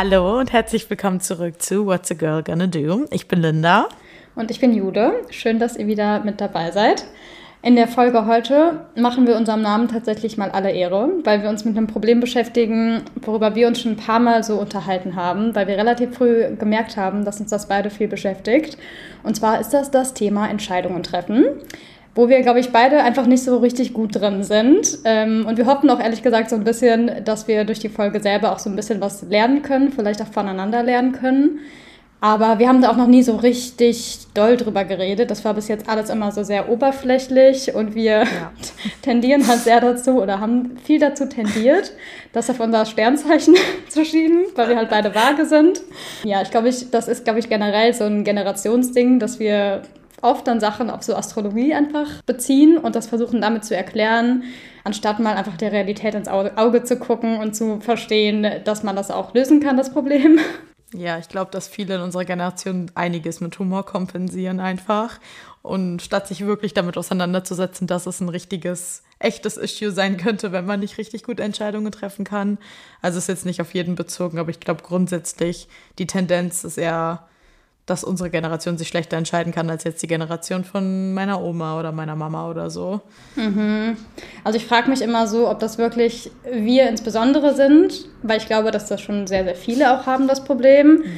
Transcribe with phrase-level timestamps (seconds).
[0.00, 3.06] Hallo und herzlich willkommen zurück zu What's a Girl Gonna Do?
[3.10, 3.88] Ich bin Linda.
[4.36, 5.24] Und ich bin Jude.
[5.30, 7.04] Schön, dass ihr wieder mit dabei seid.
[7.62, 11.64] In der Folge heute machen wir unserem Namen tatsächlich mal alle Ehre, weil wir uns
[11.64, 15.66] mit einem Problem beschäftigen, worüber wir uns schon ein paar Mal so unterhalten haben, weil
[15.66, 18.78] wir relativ früh gemerkt haben, dass uns das beide viel beschäftigt.
[19.24, 21.44] Und zwar ist das das Thema Entscheidungen treffen
[22.18, 24.98] wo wir, glaube ich, beide einfach nicht so richtig gut drin sind.
[25.04, 28.18] Ähm, und wir hoffen auch ehrlich gesagt so ein bisschen, dass wir durch die Folge
[28.18, 31.60] selber auch so ein bisschen was lernen können, vielleicht auch voneinander lernen können.
[32.20, 35.30] Aber wir haben da auch noch nie so richtig doll drüber geredet.
[35.30, 38.52] Das war bis jetzt alles immer so sehr oberflächlich und wir ja.
[39.02, 41.92] tendieren halt sehr dazu oder haben viel dazu tendiert,
[42.32, 43.54] das auf unser Sternzeichen
[43.88, 45.82] zu schieben, weil wir halt beide vage sind.
[46.24, 49.82] Ja, ich glaube, ich, das ist, glaube ich, generell so ein Generationsding, dass wir
[50.22, 54.44] oft dann Sachen auf so Astrologie einfach beziehen und das versuchen damit zu erklären,
[54.84, 59.10] anstatt mal einfach der Realität ins Auge zu gucken und zu verstehen, dass man das
[59.10, 60.38] auch lösen kann, das Problem.
[60.94, 65.20] Ja, ich glaube, dass viele in unserer Generation einiges mit Humor kompensieren einfach.
[65.60, 70.64] Und statt sich wirklich damit auseinanderzusetzen, dass es ein richtiges, echtes Issue sein könnte, wenn
[70.64, 72.56] man nicht richtig gut Entscheidungen treffen kann.
[73.02, 77.28] Also ist jetzt nicht auf jeden bezogen, aber ich glaube grundsätzlich, die Tendenz ist eher
[77.88, 81.90] dass unsere Generation sich schlechter entscheiden kann als jetzt die Generation von meiner Oma oder
[81.90, 83.00] meiner Mama oder so.
[83.34, 83.96] Mhm.
[84.44, 88.70] Also ich frage mich immer so, ob das wirklich wir insbesondere sind, weil ich glaube,
[88.70, 91.02] dass das schon sehr, sehr viele auch haben, das Problem.
[91.02, 91.10] Ja.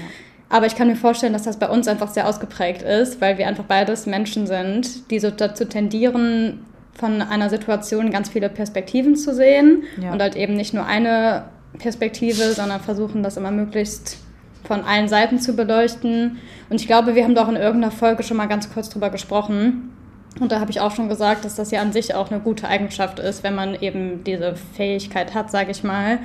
[0.49, 3.49] Aber ich kann mir vorstellen, dass das bei uns einfach sehr ausgeprägt ist, weil wir
[3.49, 9.35] einfach beides Menschen sind, die so dazu tendieren, von einer Situation ganz viele Perspektiven zu
[9.35, 10.13] sehen ja.
[10.13, 11.47] und halt eben nicht nur eine
[11.79, 14.19] Perspektive, sondern versuchen, das immer möglichst
[14.65, 16.39] von allen Seiten zu beleuchten.
[16.69, 19.91] Und ich glaube, wir haben doch in irgendeiner Folge schon mal ganz kurz drüber gesprochen.
[20.39, 22.69] Und da habe ich auch schon gesagt, dass das ja an sich auch eine gute
[22.69, 26.19] Eigenschaft ist, wenn man eben diese Fähigkeit hat, sage ich mal,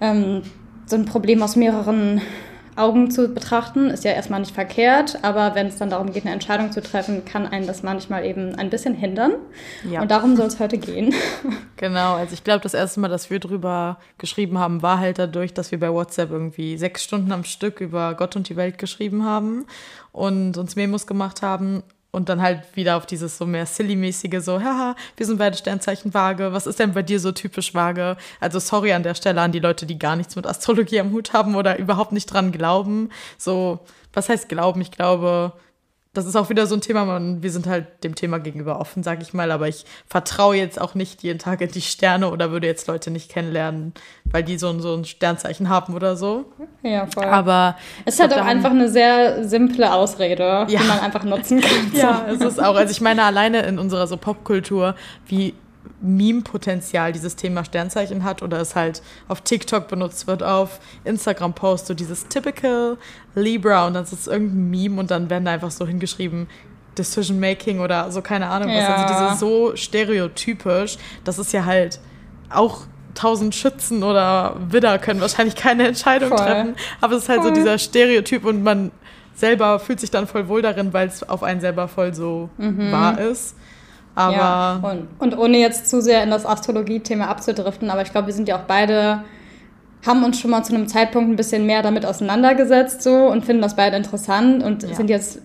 [0.00, 0.42] ähm,
[0.86, 2.20] so ein Problem aus mehreren
[2.76, 6.34] Augen zu betrachten, ist ja erstmal nicht verkehrt, aber wenn es dann darum geht, eine
[6.34, 9.32] Entscheidung zu treffen, kann einen das manchmal eben ein bisschen hindern.
[9.88, 10.02] Ja.
[10.02, 11.14] Und darum soll es heute gehen.
[11.76, 15.52] Genau, also ich glaube, das erste Mal, dass wir drüber geschrieben haben, war halt dadurch,
[15.52, 19.24] dass wir bei WhatsApp irgendwie sechs Stunden am Stück über Gott und die Welt geschrieben
[19.24, 19.66] haben
[20.12, 21.82] und uns Memos gemacht haben
[22.14, 26.14] und dann halt wieder auf dieses so mehr silly-mäßige, so, haha, wir sind beide Sternzeichen
[26.14, 26.52] vage.
[26.52, 28.16] Was ist denn bei dir so typisch vage?
[28.40, 31.32] Also sorry an der Stelle an die Leute, die gar nichts mit Astrologie am Hut
[31.32, 33.10] haben oder überhaupt nicht dran glauben.
[33.36, 33.80] So,
[34.12, 34.80] was heißt glauben?
[34.80, 35.52] Ich glaube,
[36.14, 39.02] das ist auch wieder so ein Thema, man, wir sind halt dem Thema gegenüber offen,
[39.02, 42.52] sag ich mal, aber ich vertraue jetzt auch nicht jeden Tag in die Sterne oder
[42.52, 43.92] würde jetzt Leute nicht kennenlernen,
[44.24, 46.46] weil die so ein, so ein Sternzeichen haben oder so.
[46.82, 47.24] Ja, voll.
[47.24, 50.64] Aber es ist halt auch einfach eine sehr simple Ausrede, ja.
[50.66, 51.92] die man einfach nutzen kann.
[51.94, 54.94] ja, es ist auch, also ich meine, alleine in unserer so Popkultur,
[55.26, 55.54] wie
[56.00, 61.94] Meme-Potenzial dieses Thema Sternzeichen hat oder es halt auf TikTok benutzt wird, auf Instagram-Post, so
[61.94, 62.96] dieses typical
[63.34, 66.46] Libra und dann ist es irgendein Meme und dann werden da einfach so hingeschrieben,
[66.96, 68.76] Decision Making oder so, keine Ahnung was.
[68.76, 68.94] Ja.
[68.94, 72.00] Also diese so stereotypisch, das ist ja halt
[72.50, 72.82] auch
[73.14, 76.38] tausend Schützen oder Widder können wahrscheinlich keine Entscheidung voll.
[76.38, 77.50] treffen, aber es ist halt voll.
[77.50, 78.90] so dieser Stereotyp und man
[79.34, 82.92] selber fühlt sich dann voll wohl darin, weil es auf einen selber voll so mhm.
[82.92, 83.56] wahr ist.
[84.14, 88.28] Aber ja, und, und ohne jetzt zu sehr in das Astrologie-Thema abzudriften, aber ich glaube,
[88.28, 89.24] wir sind ja auch beide,
[90.06, 93.62] haben uns schon mal zu einem Zeitpunkt ein bisschen mehr damit auseinandergesetzt so und finden
[93.62, 94.94] das beide interessant und ja.
[94.94, 95.40] sind jetzt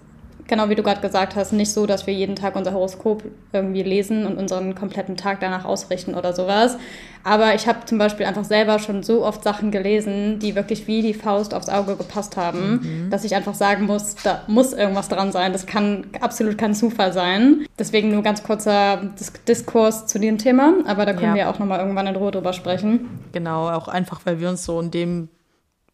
[0.50, 3.24] genau wie du gerade gesagt hast, nicht so, dass wir jeden Tag unser Horoskop
[3.54, 6.78] irgendwie lesen und unseren kompletten Tag danach ausrichten oder sowas.
[7.24, 11.02] Aber ich habe zum Beispiel einfach selber schon so oft Sachen gelesen, die wirklich wie
[11.02, 13.10] die Faust aufs Auge gepasst haben, mhm.
[13.10, 15.54] dass ich einfach sagen muss, da muss irgendwas dran sein.
[15.54, 17.66] Das kann absolut kein Zufall sein.
[17.78, 19.02] Deswegen nur ganz kurzer
[19.48, 21.46] Diskurs zu dem Thema, aber da können ja.
[21.46, 23.10] wir auch nochmal irgendwann in Ruhe drüber sprechen.
[23.32, 25.30] Genau, auch einfach, weil wir uns so in dem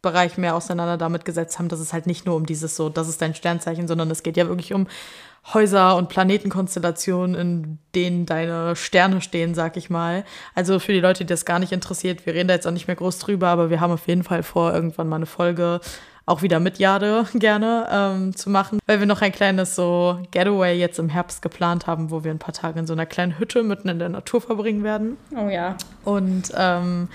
[0.06, 3.10] Bereich mehr auseinander damit gesetzt haben, dass es halt nicht nur um dieses so, das
[3.10, 4.86] ist dein Sternzeichen, sondern es geht ja wirklich um
[5.52, 10.24] Häuser und Planetenkonstellationen, in denen deine Sterne stehen, sag ich mal.
[10.54, 12.88] Also für die Leute, die das gar nicht interessiert, wir reden da jetzt auch nicht
[12.88, 15.82] mehr groß drüber, aber wir haben auf jeden Fall vor, irgendwann mal eine Folge
[16.28, 20.78] auch wieder mit Jade gerne ähm, zu machen, weil wir noch ein kleines so Getaway
[20.78, 23.64] jetzt im Herbst geplant haben, wo wir ein paar Tage in so einer kleinen Hütte
[23.64, 25.18] mitten in der Natur verbringen werden.
[25.36, 25.76] Oh ja.
[26.04, 27.08] Und ähm,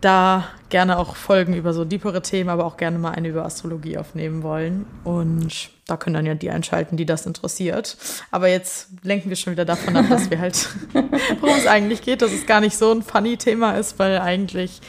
[0.00, 3.98] da gerne auch Folgen über so deepere Themen, aber auch gerne mal eine über Astrologie
[3.98, 4.86] aufnehmen wollen.
[5.04, 7.96] Und da können dann ja die einschalten, die das interessiert.
[8.30, 10.68] Aber jetzt lenken wir schon wieder davon ab, dass wir halt,
[11.40, 14.80] worum es eigentlich geht, dass es gar nicht so ein funny Thema ist, weil eigentlich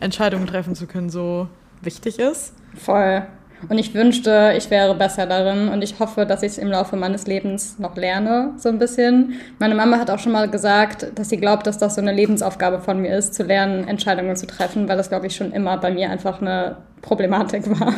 [0.00, 1.48] Entscheidungen treffen zu können so
[1.80, 2.52] wichtig ist.
[2.74, 3.26] Voll.
[3.68, 6.96] Und ich wünschte, ich wäre besser darin und ich hoffe, dass ich es im Laufe
[6.96, 9.34] meines Lebens noch lerne, so ein bisschen.
[9.58, 12.80] Meine Mama hat auch schon mal gesagt, dass sie glaubt, dass das so eine Lebensaufgabe
[12.80, 15.90] von mir ist, zu lernen, Entscheidungen zu treffen, weil das, glaube ich, schon immer bei
[15.90, 17.94] mir einfach eine Problematik war.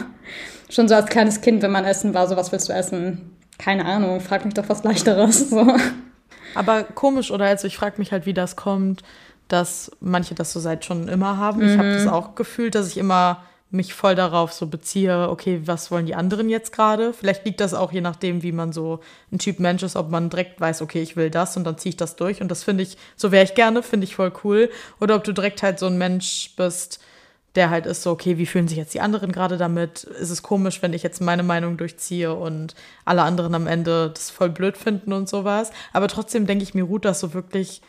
[0.68, 3.32] Schon so als kleines Kind, wenn man essen war, so was willst du essen?
[3.58, 5.50] Keine Ahnung, frag mich doch was leichteres.
[5.50, 5.66] So.
[6.54, 7.46] Aber komisch, oder?
[7.46, 9.02] Also ich frage mich halt, wie das kommt,
[9.48, 11.60] dass manche das so seit schon immer haben.
[11.60, 11.68] Mhm.
[11.68, 13.42] Ich habe das auch gefühlt, dass ich immer
[13.74, 17.12] mich voll darauf so beziehe, okay, was wollen die anderen jetzt gerade?
[17.12, 19.00] Vielleicht liegt das auch je nachdem, wie man so
[19.32, 21.90] ein Typ Mensch ist, ob man direkt weiß, okay, ich will das und dann ziehe
[21.90, 24.70] ich das durch und das finde ich, so wäre ich gerne, finde ich voll cool.
[25.00, 27.00] Oder ob du direkt halt so ein Mensch bist,
[27.54, 30.04] der halt ist so, okay, wie fühlen sich jetzt die anderen gerade damit?
[30.04, 32.74] Ist es komisch, wenn ich jetzt meine Meinung durchziehe und
[33.04, 35.70] alle anderen am Ende das voll blöd finden und sowas?
[35.92, 37.82] Aber trotzdem denke ich mir, ruht das so wirklich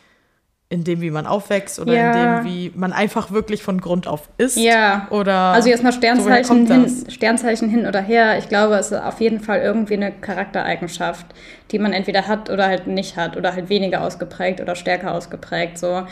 [0.68, 2.10] in dem, wie man aufwächst oder ja.
[2.10, 4.56] in dem, wie man einfach wirklich von Grund auf ist.
[4.56, 5.06] Ja.
[5.10, 8.36] Oder also jetzt mal Sternzeichen, so, hin, Sternzeichen hin oder her.
[8.38, 11.26] Ich glaube, es ist auf jeden Fall irgendwie eine Charaktereigenschaft,
[11.70, 15.78] die man entweder hat oder halt nicht hat oder halt weniger ausgeprägt oder stärker ausgeprägt.
[15.78, 16.02] So.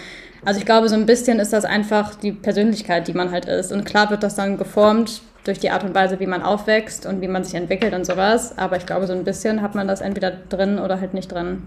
[0.45, 3.73] Also ich glaube, so ein bisschen ist das einfach die Persönlichkeit, die man halt ist.
[3.73, 7.21] Und klar wird das dann geformt durch die Art und Weise, wie man aufwächst und
[7.21, 8.57] wie man sich entwickelt und sowas.
[8.57, 11.65] Aber ich glaube, so ein bisschen hat man das entweder drin oder halt nicht drin.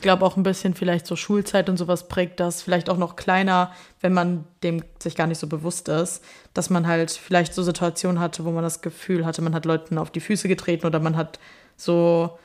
[0.00, 3.16] Ich glaube auch ein bisschen vielleicht so Schulzeit und sowas prägt das, vielleicht auch noch
[3.16, 3.70] kleiner,
[4.00, 6.24] wenn man dem sich gar nicht so bewusst ist,
[6.54, 9.98] dass man halt vielleicht so Situationen hatte, wo man das Gefühl hatte, man hat Leuten
[9.98, 11.38] auf die Füße getreten oder man hat
[11.76, 12.38] so,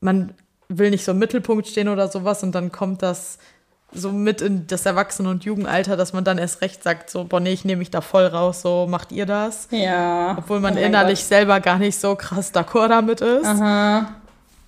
[0.00, 0.34] man
[0.68, 3.38] will nicht so im Mittelpunkt stehen oder sowas und dann kommt das
[3.90, 7.40] so mit in das Erwachsenen- und Jugendalter, dass man dann erst recht sagt, so, boah,
[7.40, 9.68] nee, ich nehme mich da voll raus, so macht ihr das.
[9.70, 10.36] Ja.
[10.36, 11.28] Obwohl man oh innerlich Gott.
[11.28, 13.46] selber gar nicht so krass d'accord damit ist.
[13.46, 14.16] Aha.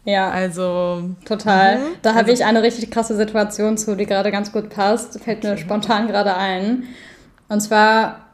[0.06, 0.30] Ja.
[0.30, 1.10] Also.
[1.26, 1.78] Total.
[1.78, 1.82] Mhm.
[2.00, 5.20] Da habe also, ich eine richtig krasse Situation zu, die gerade ganz gut passt.
[5.20, 6.84] Fällt mir spontan gerade ein.
[7.48, 8.26] Und zwar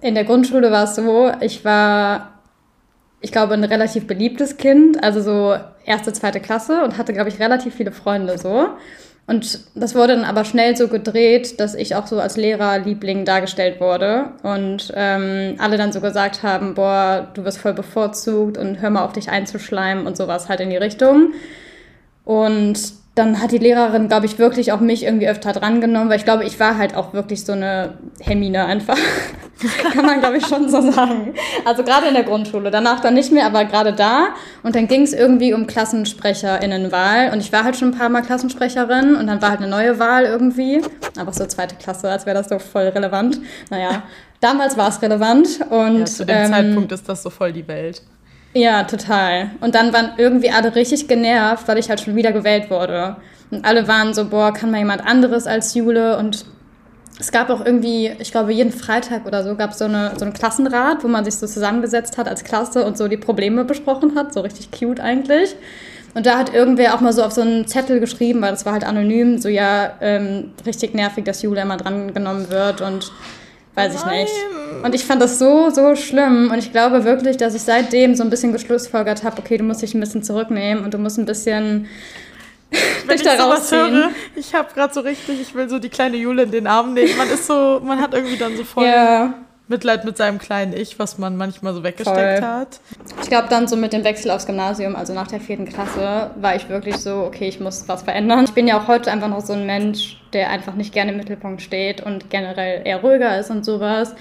[0.00, 2.32] in der Grundschule war es so, ich war,
[3.20, 7.38] ich glaube, ein relativ beliebtes Kind, also so erste, zweite Klasse und hatte, glaube ich,
[7.38, 8.68] relativ viele Freunde so.
[9.26, 13.80] Und das wurde dann aber schnell so gedreht, dass ich auch so als Lehrerliebling dargestellt
[13.80, 14.30] wurde.
[14.42, 19.04] Und ähm, alle dann so gesagt haben, boah, du wirst voll bevorzugt und hör mal
[19.04, 21.32] auf dich einzuschleimen und sowas halt in die Richtung.
[22.24, 26.24] Und dann hat die Lehrerin, glaube ich, wirklich auch mich irgendwie öfter drangenommen, weil ich
[26.24, 28.96] glaube, ich war halt auch wirklich so eine Hermine einfach.
[29.92, 31.34] Kann man, glaube ich, schon so sagen.
[31.66, 34.28] Also gerade in der Grundschule, danach dann nicht mehr, aber gerade da.
[34.62, 37.30] Und dann ging es irgendwie um KlassensprecherInnenwahl.
[37.32, 39.98] Und ich war halt schon ein paar Mal Klassensprecherin und dann war halt eine neue
[39.98, 40.80] Wahl irgendwie.
[41.18, 43.40] Aber so zweite Klasse, als wäre das so voll relevant.
[43.68, 44.04] Naja,
[44.40, 45.60] damals war es relevant.
[45.68, 48.02] Und, ja, zu dem ähm, Zeitpunkt ist das so voll die Welt.
[48.54, 49.50] Ja, total.
[49.60, 53.16] Und dann waren irgendwie alle richtig genervt, weil ich halt schon wieder gewählt wurde.
[53.50, 56.18] Und alle waren so, boah, kann mal jemand anderes als Jule?
[56.18, 56.44] Und
[57.18, 60.24] es gab auch irgendwie, ich glaube, jeden Freitag oder so gab es so, eine, so
[60.24, 64.16] einen Klassenrat, wo man sich so zusammengesetzt hat als Klasse und so die Probleme besprochen
[64.16, 64.34] hat.
[64.34, 65.56] So richtig cute eigentlich.
[66.14, 68.74] Und da hat irgendwer auch mal so auf so einen Zettel geschrieben, weil das war
[68.74, 73.10] halt anonym, so ja, ähm, richtig nervig, dass Jule immer drangenommen wird und
[73.74, 74.32] Weiß ich nicht.
[74.82, 76.50] Und ich fand das so, so schlimm.
[76.50, 79.82] Und ich glaube wirklich, dass ich seitdem so ein bisschen geschlussfolgert habe, okay, du musst
[79.82, 81.88] dich ein bisschen zurücknehmen und du musst ein bisschen
[83.06, 83.94] Wenn dich da rausziehen.
[83.94, 86.94] Höre, ich habe gerade so richtig, ich will so die kleine Jule in den Arm
[86.94, 87.16] nehmen.
[87.16, 89.34] Man ist so, man hat irgendwie dann so voll ja.
[89.72, 92.48] Mitleid mit seinem kleinen Ich, was man manchmal so weggesteckt Voll.
[92.48, 92.80] hat.
[93.20, 96.54] Ich glaube, dann so mit dem Wechsel aufs Gymnasium, also nach der vierten Klasse, war
[96.54, 98.44] ich wirklich so, okay, ich muss was verändern.
[98.44, 101.16] Ich bin ja auch heute einfach noch so ein Mensch, der einfach nicht gerne im
[101.16, 104.14] Mittelpunkt steht und generell eher ruhiger ist und sowas.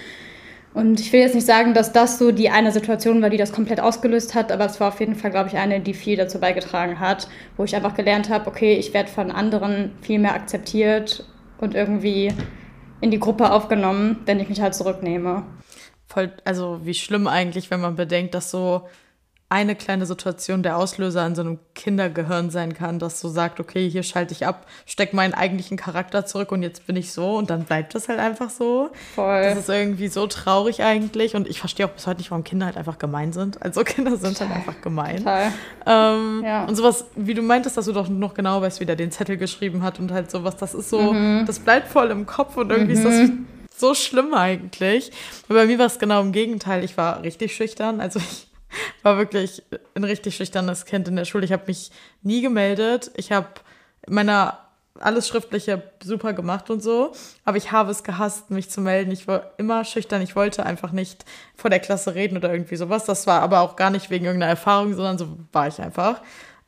[0.74, 3.52] Und ich will jetzt nicht sagen, dass das so die eine Situation war, die das
[3.52, 6.40] komplett ausgelöst hat, aber es war auf jeden Fall, glaube ich, eine, die viel dazu
[6.40, 7.28] beigetragen hat,
[7.58, 11.26] wo ich einfach gelernt habe, okay, ich werde von anderen viel mehr akzeptiert
[11.60, 12.34] und irgendwie
[13.02, 15.44] in die Gruppe aufgenommen, wenn ich mich halt zurücknehme.
[16.08, 18.88] Voll, also wie schlimm eigentlich, wenn man bedenkt, dass so
[19.52, 23.90] eine kleine Situation der Auslöser in so einem Kindergehirn sein kann, das so sagt, okay,
[23.90, 27.50] hier schalte ich ab, steck meinen eigentlichen Charakter zurück und jetzt bin ich so und
[27.50, 28.92] dann bleibt das halt einfach so.
[29.14, 29.42] Voll.
[29.42, 32.66] Das ist irgendwie so traurig eigentlich und ich verstehe auch bis heute nicht, warum Kinder
[32.66, 33.62] halt einfach gemein sind.
[33.62, 35.18] Also Kinder sind halt einfach gemein.
[35.18, 35.52] Total.
[35.86, 36.64] Ähm, ja.
[36.64, 39.36] Und sowas, wie du meintest, dass du doch noch genau weißt, wie der den Zettel
[39.36, 41.44] geschrieben hat und halt sowas, das ist so, mhm.
[41.46, 42.98] das bleibt voll im Kopf und irgendwie mhm.
[43.00, 43.48] ist das mhm.
[43.76, 45.12] so schlimm eigentlich.
[45.50, 46.86] Aber bei mir war es genau im Gegenteil.
[46.86, 48.00] Ich war richtig schüchtern.
[48.00, 48.48] Also ich
[49.04, 49.64] war wirklich
[49.96, 51.46] ein richtig schüchternes Kind in der Schule.
[51.46, 53.12] Ich habe mich nie gemeldet.
[53.16, 53.48] Ich habe
[54.08, 54.58] meiner
[55.00, 57.14] alles Schriftliche super gemacht und so.
[57.46, 59.12] Aber ich habe es gehasst, mich zu melden.
[59.12, 60.22] Ich war immer schüchtern.
[60.22, 61.26] Ich wollte einfach nicht
[61.56, 63.06] vor der Klasse reden oder irgendwie sowas.
[63.06, 66.22] Das war aber auch gar nicht wegen irgendeiner Erfahrung, sondern so war ich einfach.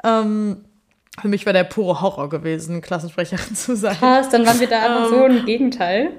[0.03, 0.65] Ähm,
[1.21, 3.95] für mich war der pure Horror gewesen, Klassensprecherin zu sein.
[3.97, 6.11] Krass, dann waren wir da einfach ähm, so ein Gegenteil.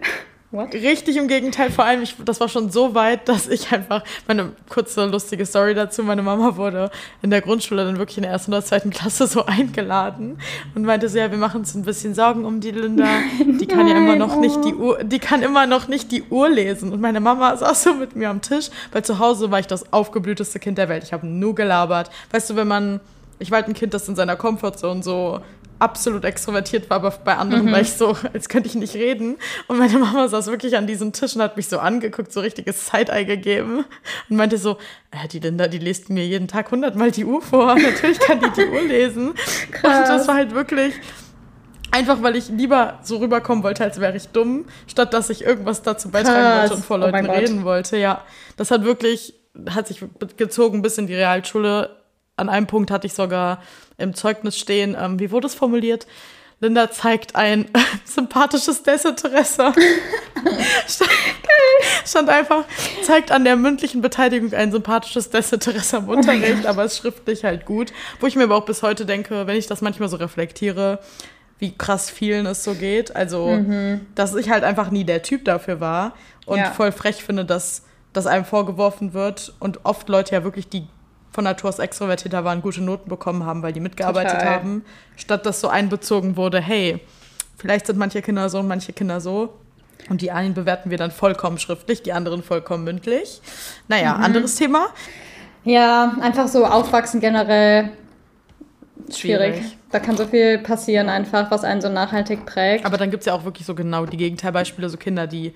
[0.54, 0.72] What?
[0.72, 1.68] Richtig im Gegenteil.
[1.72, 5.74] Vor allem, ich, das war schon so weit, dass ich einfach, meine kurze lustige Story
[5.74, 6.92] dazu, meine Mama wurde
[7.22, 10.38] in der Grundschule dann wirklich in der ersten oder zweiten Klasse so eingeladen
[10.76, 13.04] und meinte so, ja, wir machen uns ein bisschen Sorgen um die Linda.
[13.44, 14.40] Die kann ja immer noch oh.
[14.40, 16.92] nicht die Uhr, die kann immer noch nicht die Uhr lesen.
[16.92, 19.92] Und meine Mama saß so mit mir am Tisch, weil zu Hause war ich das
[19.92, 21.02] aufgeblühteste Kind der Welt.
[21.02, 22.10] Ich habe nur gelabert.
[22.30, 23.00] Weißt du, wenn man
[23.38, 25.40] ich war halt ein Kind, das in seiner Comfortzone so
[25.78, 27.72] absolut extrovertiert war, aber bei anderen mhm.
[27.72, 29.36] war ich so, als könnte ich nicht reden.
[29.66, 32.86] Und meine Mama saß wirklich an diesem Tisch und hat mich so angeguckt, so richtiges
[32.86, 33.84] Side-Eye gegeben
[34.28, 34.78] und meinte so,
[35.10, 37.74] äh, die Linda, die liest mir jeden Tag hundertmal die Uhr vor.
[37.78, 39.34] Natürlich kann die die Uhr lesen.
[39.70, 39.98] Krass.
[39.98, 40.94] Und das war halt wirklich
[41.90, 45.82] einfach, weil ich lieber so rüberkommen wollte, als wäre ich dumm, statt dass ich irgendwas
[45.82, 46.60] dazu beitragen Krass.
[46.62, 47.96] wollte und vor oh Leuten oh reden wollte.
[47.96, 48.22] Ja,
[48.56, 49.34] das hat wirklich,
[49.70, 50.04] hat sich
[50.36, 52.03] gezogen bis in die Realschule
[52.36, 53.62] an einem Punkt hatte ich sogar
[53.96, 56.06] im Zeugnis stehen, ähm, wie wurde es formuliert?
[56.60, 57.66] Linda zeigt ein
[58.04, 59.72] sympathisches Desinteresse.
[60.88, 61.10] stand,
[62.04, 62.64] stand, einfach,
[63.02, 67.66] zeigt an der mündlichen Beteiligung ein sympathisches Desinteresse am Unterricht, oh aber ist schriftlich halt
[67.66, 67.92] gut.
[68.20, 71.00] Wo ich mir aber auch bis heute denke, wenn ich das manchmal so reflektiere,
[71.58, 73.14] wie krass vielen es so geht.
[73.14, 74.06] Also, mhm.
[74.14, 76.14] dass ich halt einfach nie der Typ dafür war
[76.46, 76.70] und ja.
[76.70, 80.86] voll frech finde, dass das einem vorgeworfen wird und oft Leute ja wirklich die
[81.34, 84.54] von Natur aus extrovertierter waren, gute Noten bekommen haben, weil die mitgearbeitet Total.
[84.54, 84.84] haben,
[85.16, 87.00] statt dass so einbezogen wurde, hey,
[87.58, 89.52] vielleicht sind manche Kinder so und manche Kinder so.
[90.08, 93.40] Und die einen bewerten wir dann vollkommen schriftlich, die anderen vollkommen mündlich.
[93.88, 94.24] Naja, mhm.
[94.24, 94.86] anderes Thema.
[95.64, 97.90] Ja, einfach so aufwachsen generell
[99.10, 99.56] schwierig.
[99.56, 99.78] schwierig.
[99.90, 102.86] Da kann so viel passieren einfach, was einen so nachhaltig prägt.
[102.86, 105.52] Aber dann gibt es ja auch wirklich so genau die Gegenteilbeispiele, so Kinder, die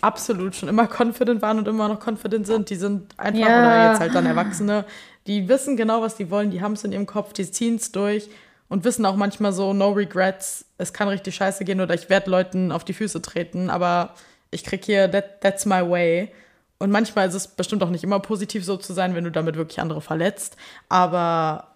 [0.00, 2.70] absolut schon immer confident waren und immer noch confident sind.
[2.70, 3.46] Die sind einfach, ja.
[3.46, 4.84] oder jetzt halt dann Erwachsene,
[5.26, 7.92] die wissen genau, was die wollen, die haben es in ihrem Kopf, die ziehen es
[7.92, 8.28] durch
[8.68, 12.30] und wissen auch manchmal so, no regrets, es kann richtig scheiße gehen oder ich werde
[12.30, 14.14] Leuten auf die Füße treten, aber
[14.50, 16.32] ich krieg hier, that, that's my way.
[16.78, 19.56] Und manchmal ist es bestimmt auch nicht immer positiv so zu sein, wenn du damit
[19.56, 20.56] wirklich andere verletzt.
[20.88, 21.69] Aber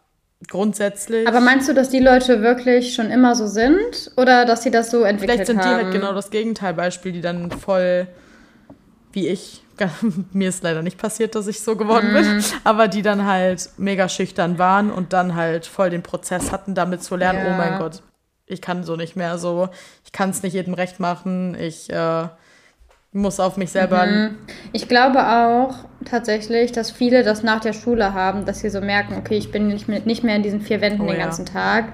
[0.49, 1.27] grundsätzlich.
[1.27, 4.91] Aber meinst du, dass die Leute wirklich schon immer so sind oder dass sie das
[4.91, 5.47] so entwickelt haben?
[5.47, 5.79] Vielleicht sind haben?
[5.79, 8.09] die halt genau das Gegenteilbeispiel, die dann voll
[9.13, 9.63] wie ich.
[10.33, 12.15] Mir ist leider nicht passiert, dass ich so geworden mm.
[12.15, 16.75] bin, aber die dann halt mega schüchtern waren und dann halt voll den Prozess hatten,
[16.75, 17.53] damit zu lernen, ja.
[17.53, 18.03] oh mein Gott,
[18.47, 19.69] ich kann so nicht mehr so,
[20.05, 22.29] ich kann es nicht jedem recht machen, ich äh,
[23.15, 24.05] muss auf mich selber.
[24.05, 24.35] Mhm.
[24.73, 29.15] Ich glaube auch tatsächlich, dass viele das nach der Schule haben, dass sie so merken,
[29.17, 31.53] okay, ich bin nicht mehr, nicht mehr in diesen vier Wänden oh, den ganzen ja.
[31.53, 31.85] Tag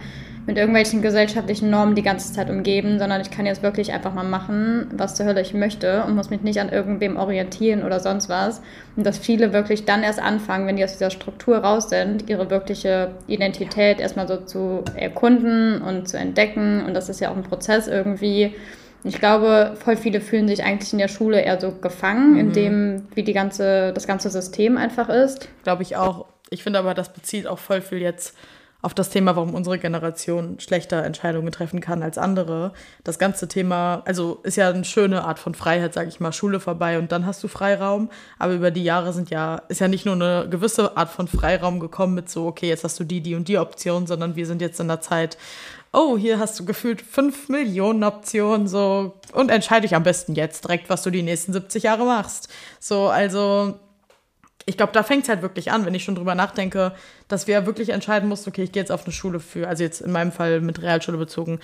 [0.47, 4.25] mit irgendwelchen gesellschaftlichen Normen die ganze Zeit umgeben, sondern ich kann jetzt wirklich einfach mal
[4.25, 8.31] machen, was zur Hölle ich möchte und muss mich nicht an irgendwem orientieren oder sonst
[8.31, 8.63] was.
[8.97, 12.51] Und dass viele wirklich dann erst anfangen, wenn die aus dieser Struktur raus sind, ihre
[12.51, 16.83] wirkliche Identität erstmal so zu erkunden und zu entdecken.
[16.87, 18.55] Und das ist ja auch ein Prozess irgendwie.
[19.05, 22.39] Ich glaube, voll viele fühlen sich eigentlich in der Schule eher so gefangen, mhm.
[22.39, 25.49] in dem, wie die ganze, das ganze System einfach ist.
[25.63, 26.27] Glaube ich auch.
[26.51, 28.35] Ich finde aber, das bezieht auch voll viel jetzt
[28.83, 32.73] auf das Thema, warum unsere Generation schlechter Entscheidungen treffen kann als andere.
[33.05, 36.61] Das ganze Thema, also ist ja eine schöne Art von Freiheit, sage ich mal, Schule
[36.61, 38.11] vorbei und dann hast du Freiraum.
[38.39, 41.79] Aber über die Jahre sind ja, ist ja nicht nur eine gewisse Art von Freiraum
[41.79, 44.63] gekommen mit so, okay, jetzt hast du die, die und die Option, sondern wir sind
[44.63, 45.37] jetzt in der Zeit,
[45.93, 50.65] oh, hier hast du gefühlt fünf Millionen Optionen, so, und entscheide dich am besten jetzt
[50.65, 52.49] direkt, was du die nächsten 70 Jahre machst.
[52.79, 53.75] So, also,
[54.67, 56.93] ich glaube, da fängt es halt wirklich an, wenn ich schon drüber nachdenke,
[57.29, 60.01] dass wir wirklich entscheiden mussten, okay, ich gehe jetzt auf eine Schule für, also jetzt
[60.01, 61.61] in meinem Fall mit Realschule bezogen,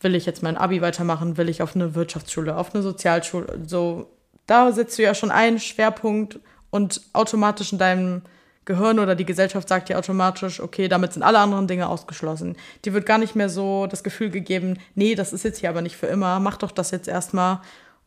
[0.00, 4.10] will ich jetzt mein Abi weitermachen, will ich auf eine Wirtschaftsschule, auf eine Sozialschule, so,
[4.46, 8.22] da setzt du ja schon einen Schwerpunkt und automatisch in deinem
[8.64, 12.56] Gehirn oder die Gesellschaft sagt dir automatisch, okay, damit sind alle anderen Dinge ausgeschlossen.
[12.84, 15.82] Die wird gar nicht mehr so das Gefühl gegeben, nee, das ist jetzt hier aber
[15.82, 17.60] nicht für immer, mach doch das jetzt erstmal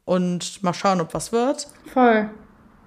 [0.05, 1.67] und mal schauen, ob was wird.
[1.91, 2.29] Voll.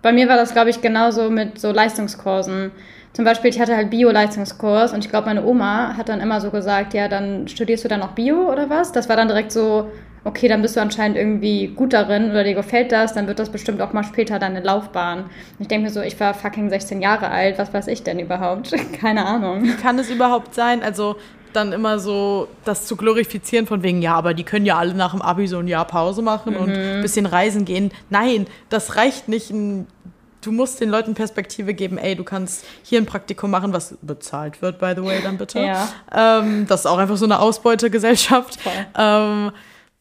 [0.03, 2.71] Bei mir war das, glaube ich, genauso mit so Leistungskursen.
[3.13, 6.51] Zum Beispiel, ich hatte halt Bio-Leistungskurs und ich glaube, meine Oma hat dann immer so
[6.51, 8.93] gesagt, ja, dann studierst du dann noch Bio oder was?
[8.93, 9.91] Das war dann direkt so,
[10.27, 13.51] okay, dann bist du anscheinend irgendwie gut darin oder dir gefällt das, dann wird das
[13.51, 15.21] bestimmt auch mal später deine Laufbahn.
[15.21, 15.31] Und
[15.61, 18.75] ich denke mir so, ich war fucking 16 Jahre alt, was weiß ich denn überhaupt?
[19.01, 19.63] Keine Ahnung.
[19.63, 20.83] Wie kann es überhaupt sein?
[20.83, 21.17] Also
[21.53, 25.13] dann immer so das zu glorifizieren von wegen, ja, aber die können ja alle nach
[25.13, 26.61] dem Abi so ein Jahr Pause machen mhm.
[26.61, 27.93] und ein bisschen reisen gehen.
[28.11, 29.51] Nein, das reicht nicht.
[29.51, 34.61] Du musst den Leuten Perspektive geben, ey, du kannst hier ein Praktikum machen, was bezahlt
[34.61, 35.61] wird, by the way, dann bitte.
[35.61, 35.89] Ja.
[36.13, 38.59] Ähm, das ist auch einfach so eine Ausbeutegesellschaft.
[38.99, 39.53] Ähm,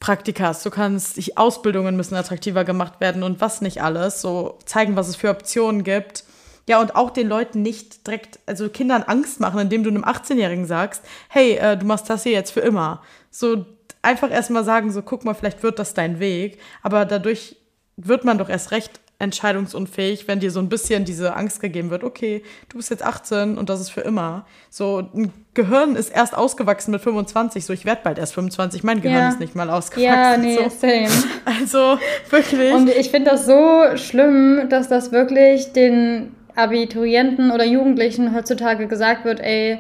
[0.05, 4.95] Praktikas, du kannst, die Ausbildungen müssen attraktiver gemacht werden und was nicht alles, so zeigen,
[4.95, 6.25] was es für Optionen gibt.
[6.69, 10.67] Ja, und auch den Leuten nicht direkt, also Kindern Angst machen, indem du einem 18-Jährigen
[10.67, 13.01] sagst, hey, äh, du machst das hier jetzt für immer.
[13.31, 13.65] So,
[14.03, 16.59] einfach erstmal sagen, so guck mal, vielleicht wird das dein Weg.
[16.83, 17.55] Aber dadurch
[17.97, 22.03] wird man doch erst recht entscheidungsunfähig, wenn dir so ein bisschen diese Angst gegeben wird,
[22.03, 24.45] okay, du bist jetzt 18 und das ist für immer.
[24.69, 29.01] So ein Gehirn ist erst ausgewachsen mit 25, so ich werde bald erst 25, mein
[29.01, 29.29] Gehirn ja.
[29.29, 30.03] ist nicht mal ausgewachsen.
[30.03, 30.69] Ja, nee, so.
[30.69, 31.07] same.
[31.45, 31.98] Also
[32.29, 32.74] wirklich.
[32.74, 39.25] Und ich finde das so schlimm, dass das wirklich den Abiturienten oder Jugendlichen heutzutage gesagt
[39.25, 39.79] wird, ey,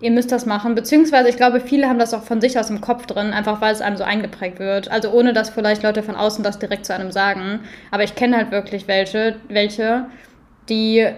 [0.00, 0.74] ihr müsst das machen.
[0.74, 3.72] Beziehungsweise ich glaube, viele haben das auch von sich aus im Kopf drin, einfach weil
[3.72, 4.90] es einem so eingeprägt wird.
[4.90, 7.60] Also ohne dass vielleicht Leute von außen das direkt zu einem sagen.
[7.90, 10.06] Aber ich kenne halt wirklich welche, welche,
[10.68, 11.08] die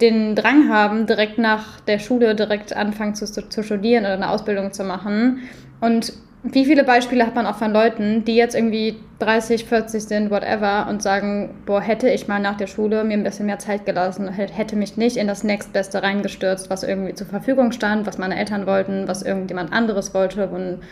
[0.00, 4.72] den Drang haben, direkt nach der Schule direkt anfangen zu, zu studieren oder eine Ausbildung
[4.72, 5.42] zu machen.
[5.80, 6.12] Und
[6.52, 10.86] wie viele Beispiele hat man auch von Leuten, die jetzt irgendwie 30, 40 sind, whatever,
[10.88, 14.28] und sagen, boah, hätte ich mal nach der Schule mir ein bisschen mehr Zeit gelassen,
[14.28, 18.66] hätte mich nicht in das Nächstbeste reingestürzt, was irgendwie zur Verfügung stand, was meine Eltern
[18.66, 20.82] wollten, was irgendjemand anderes wollte, wo ein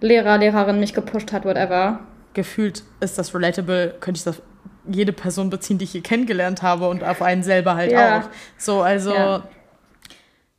[0.00, 2.00] Lehrer, Lehrerin mich gepusht hat, whatever.
[2.34, 4.42] Gefühlt ist das relatable, könnte ich das auf
[4.88, 8.20] jede Person beziehen, die ich hier kennengelernt habe und auf einen selber halt ja.
[8.20, 8.28] auch.
[8.56, 9.42] So, also ja.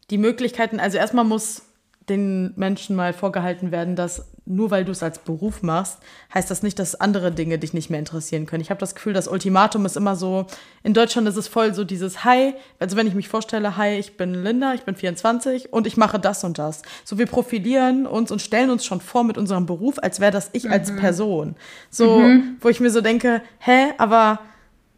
[0.09, 1.63] die Möglichkeiten, also erstmal muss
[2.09, 5.99] den Menschen mal vorgehalten werden, dass nur weil du es als Beruf machst,
[6.33, 8.61] heißt das nicht, dass andere Dinge dich nicht mehr interessieren können.
[8.61, 10.45] Ich habe das Gefühl, das Ultimatum ist immer so,
[10.83, 14.17] in Deutschland ist es voll so dieses Hi, also wenn ich mich vorstelle, hi, ich
[14.17, 16.81] bin Linda, ich bin 24 und ich mache das und das.
[17.05, 20.49] So wir profilieren uns und stellen uns schon vor mit unserem Beruf, als wäre das
[20.51, 20.73] ich mhm.
[20.73, 21.55] als Person.
[21.89, 22.57] So, mhm.
[22.59, 24.39] wo ich mir so denke, hä, aber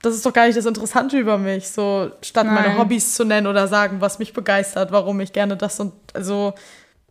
[0.02, 1.70] das ist doch gar nicht das Interessante über mich.
[1.70, 2.56] So, statt Nein.
[2.56, 6.54] meine Hobbys zu nennen oder sagen, was mich begeistert, warum ich gerne das und also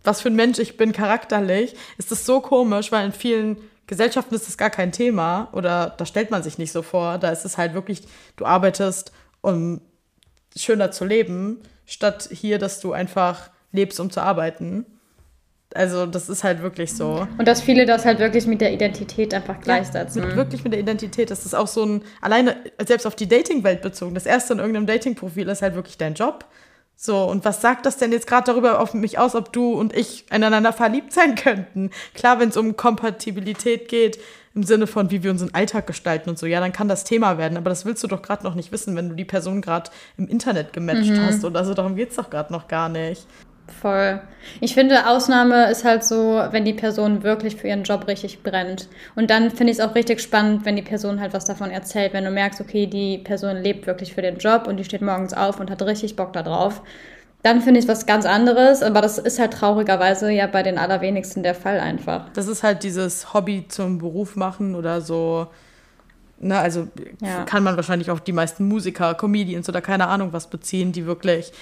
[0.05, 3.57] was für ein Mensch ich bin charakterlich, ist das so komisch, weil in vielen
[3.87, 7.19] Gesellschaften ist das gar kein Thema oder da stellt man sich nicht so vor.
[7.19, 8.03] Da ist es halt wirklich,
[8.37, 9.81] du arbeitest, um
[10.57, 14.87] schöner zu leben, statt hier, dass du einfach lebst, um zu arbeiten.
[15.75, 17.27] Also das ist halt wirklich so.
[17.37, 20.23] Und dass viele das halt wirklich mit der Identität einfach gleichsetzen.
[20.23, 21.31] Ja, mit, wirklich mit der Identität.
[21.31, 22.57] Das ist auch so ein, alleine
[22.87, 24.15] selbst auf die Dating-Welt bezogen.
[24.15, 26.45] Das erste in irgendeinem Dating-Profil ist halt wirklich dein Job.
[26.97, 29.95] So, und was sagt das denn jetzt gerade darüber auf mich aus, ob du und
[29.95, 31.91] ich ineinander verliebt sein könnten?
[32.15, 34.19] Klar, wenn es um Kompatibilität geht,
[34.55, 37.39] im Sinne von, wie wir unseren Alltag gestalten und so, ja, dann kann das Thema
[37.39, 37.57] werden.
[37.57, 40.29] Aber das willst du doch gerade noch nicht wissen, wenn du die Person gerade im
[40.29, 41.27] Internet gematcht mhm.
[41.27, 41.45] hast.
[41.45, 43.27] Und also darum geht es doch gerade noch gar nicht.
[43.67, 44.21] Voll.
[44.61, 48.89] Ich finde, Ausnahme ist halt so, wenn die Person wirklich für ihren Job richtig brennt.
[49.15, 52.13] Und dann finde ich es auch richtig spannend, wenn die Person halt was davon erzählt,
[52.13, 55.33] wenn du merkst, okay, die Person lebt wirklich für den Job und die steht morgens
[55.33, 56.83] auf und hat richtig Bock darauf.
[57.43, 61.43] Dann finde ich was ganz anderes, aber das ist halt traurigerweise ja bei den allerwenigsten
[61.43, 62.31] der Fall einfach.
[62.35, 65.49] Das ist halt dieses Hobby zum Beruf machen oder so.
[66.39, 66.89] Ne, also
[67.23, 67.45] ja.
[67.45, 71.53] kann man wahrscheinlich auch die meisten Musiker, Comedians oder keine Ahnung was beziehen, die wirklich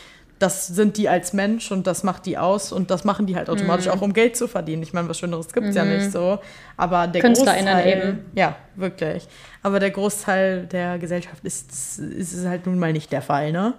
[0.42, 3.48] das sind die als Mensch und das macht die aus und das machen die halt
[3.48, 3.92] automatisch mhm.
[3.92, 4.83] auch, um Geld zu verdienen.
[4.83, 5.76] Ich meine, was Schöneres gibt es mhm.
[5.76, 6.40] ja nicht so.
[6.76, 8.26] Aber der Großteil, eben.
[8.35, 9.28] Ja, wirklich.
[9.62, 13.74] Aber der Großteil der Gesellschaft ist, ist es halt nun mal nicht der Fall, ne?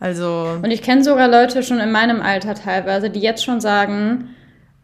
[0.00, 0.58] Also.
[0.60, 4.30] Und ich kenne sogar Leute schon in meinem Alter teilweise, die jetzt schon sagen,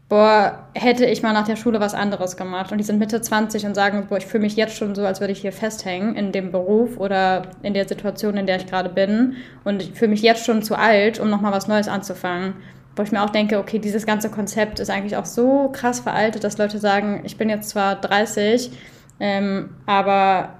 [0.07, 2.71] boah, hätte ich mal nach der Schule was anderes gemacht.
[2.71, 5.19] Und die sind Mitte 20 und sagen, boah, ich fühle mich jetzt schon so, als
[5.19, 8.89] würde ich hier festhängen in dem Beruf oder in der Situation, in der ich gerade
[8.89, 9.35] bin.
[9.63, 12.53] Und ich fühle mich jetzt schon zu alt, um nochmal was Neues anzufangen.
[12.95, 16.43] Wo ich mir auch denke, okay, dieses ganze Konzept ist eigentlich auch so krass veraltet,
[16.43, 18.71] dass Leute sagen, ich bin jetzt zwar 30,
[19.19, 20.53] ähm, aber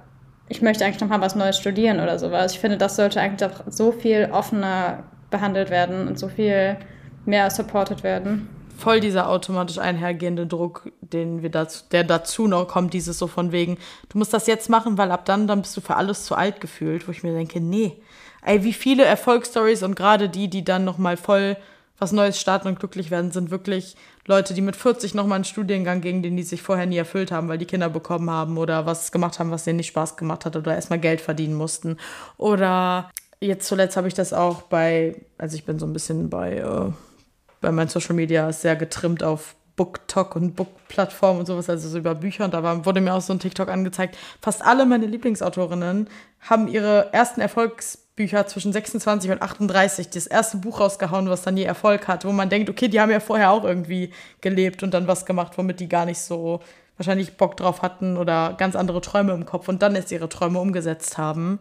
[0.50, 2.52] ich möchte eigentlich nochmal was Neues studieren oder sowas.
[2.52, 6.78] Ich finde, das sollte eigentlich auch so viel offener behandelt werden und so viel
[7.26, 12.94] mehr supported werden voll dieser automatisch einhergehende Druck, den wir dazu, der dazu noch kommt,
[12.94, 13.78] dieses so von wegen,
[14.10, 16.62] du musst das jetzt machen, weil ab dann, dann bist du für alles zu alt
[16.62, 17.94] gefühlt, wo ich mir denke, nee.
[18.42, 21.58] Ey, wie viele Erfolgsstories und gerade die, die dann nochmal voll
[21.98, 26.02] was Neues starten und glücklich werden, sind wirklich Leute, die mit 40 nochmal einen Studiengang
[26.02, 29.12] gegen den die sich vorher nie erfüllt haben, weil die Kinder bekommen haben oder was
[29.12, 31.98] gemacht haben, was denen nicht Spaß gemacht hat oder erstmal Geld verdienen mussten.
[32.38, 36.58] Oder jetzt zuletzt habe ich das auch bei, also ich bin so ein bisschen bei
[36.58, 36.92] äh,
[37.66, 41.98] weil mein Social Media ist sehr getrimmt auf BookTok und Book-Plattformen und sowas, also so
[41.98, 42.46] über Bücher.
[42.46, 44.18] Und da war, wurde mir auch so ein TikTok angezeigt.
[44.40, 46.08] Fast alle meine Lieblingsautorinnen
[46.42, 51.64] haben ihre ersten Erfolgsbücher zwischen 26 und 38, das erste Buch rausgehauen, was dann je
[51.64, 55.08] Erfolg hat, wo man denkt, okay, die haben ja vorher auch irgendwie gelebt und dann
[55.08, 56.62] was gemacht, womit die gar nicht so
[56.98, 60.60] wahrscheinlich Bock drauf hatten oder ganz andere Träume im Kopf und dann erst ihre Träume
[60.60, 61.60] umgesetzt haben.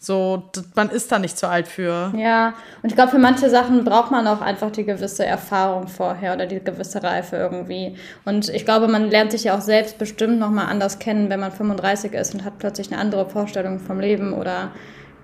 [0.00, 0.44] So,
[0.76, 2.12] man ist da nicht zu alt für.
[2.16, 6.34] Ja, und ich glaube, für manche Sachen braucht man auch einfach die gewisse Erfahrung vorher
[6.34, 7.96] oder die gewisse Reife irgendwie.
[8.24, 11.50] Und ich glaube, man lernt sich ja auch selbst bestimmt nochmal anders kennen, wenn man
[11.50, 14.70] 35 ist und hat plötzlich eine andere Vorstellung vom Leben oder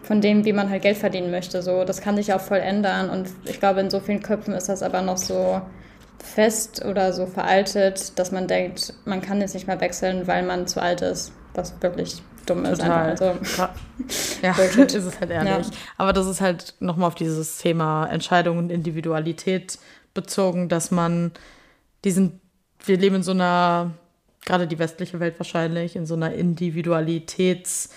[0.03, 1.63] von dem, wie man halt Geld verdienen möchte.
[1.63, 3.11] So, das kann sich auch voll ändern.
[3.11, 5.63] Und ich glaube, in so vielen Köpfen ist das aber noch so
[6.19, 10.67] fest oder so veraltet, dass man denkt, man kann jetzt nicht mehr wechseln, weil man
[10.67, 11.33] zu alt ist.
[11.55, 12.81] Was wirklich dumm ist.
[12.81, 13.11] Total.
[13.11, 13.25] Also,
[14.43, 15.67] ja, ist es halt ehrlich.
[15.67, 15.73] Ja.
[15.97, 19.79] Aber das ist halt nochmal auf dieses Thema Entscheidung und Individualität
[20.15, 21.33] bezogen, dass man
[22.05, 22.41] diesen,
[22.85, 23.93] wir leben in so einer,
[24.45, 27.91] gerade die westliche Welt wahrscheinlich, in so einer Individualitäts-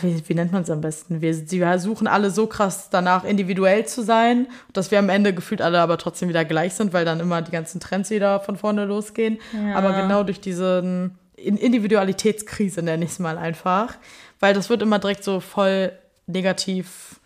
[0.00, 1.20] wie, wie, nennt man es am besten?
[1.20, 5.60] Wir, wir suchen alle so krass danach, individuell zu sein, dass wir am Ende gefühlt
[5.60, 8.86] alle aber trotzdem wieder gleich sind, weil dann immer die ganzen Trends wieder von vorne
[8.86, 9.38] losgehen.
[9.52, 9.76] Ja.
[9.76, 11.10] Aber genau durch diese
[11.42, 13.96] Individualitätskrise, nenne ich es mal einfach,
[14.38, 15.92] weil das wird immer direkt so voll
[16.26, 17.20] negativ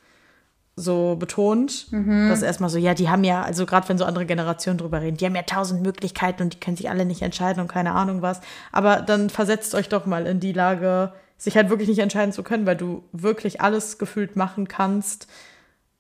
[0.77, 2.29] so betont, mhm.
[2.29, 5.17] dass erstmal so, ja, die haben ja, also gerade wenn so andere Generationen drüber reden,
[5.17, 8.23] die haben ja tausend Möglichkeiten und die können sich alle nicht entscheiden und keine Ahnung
[8.23, 8.41] was.
[8.73, 12.43] Aber dann versetzt euch doch mal in die Lage, sich halt wirklich nicht entscheiden zu
[12.43, 15.29] können, weil du wirklich alles gefühlt machen kannst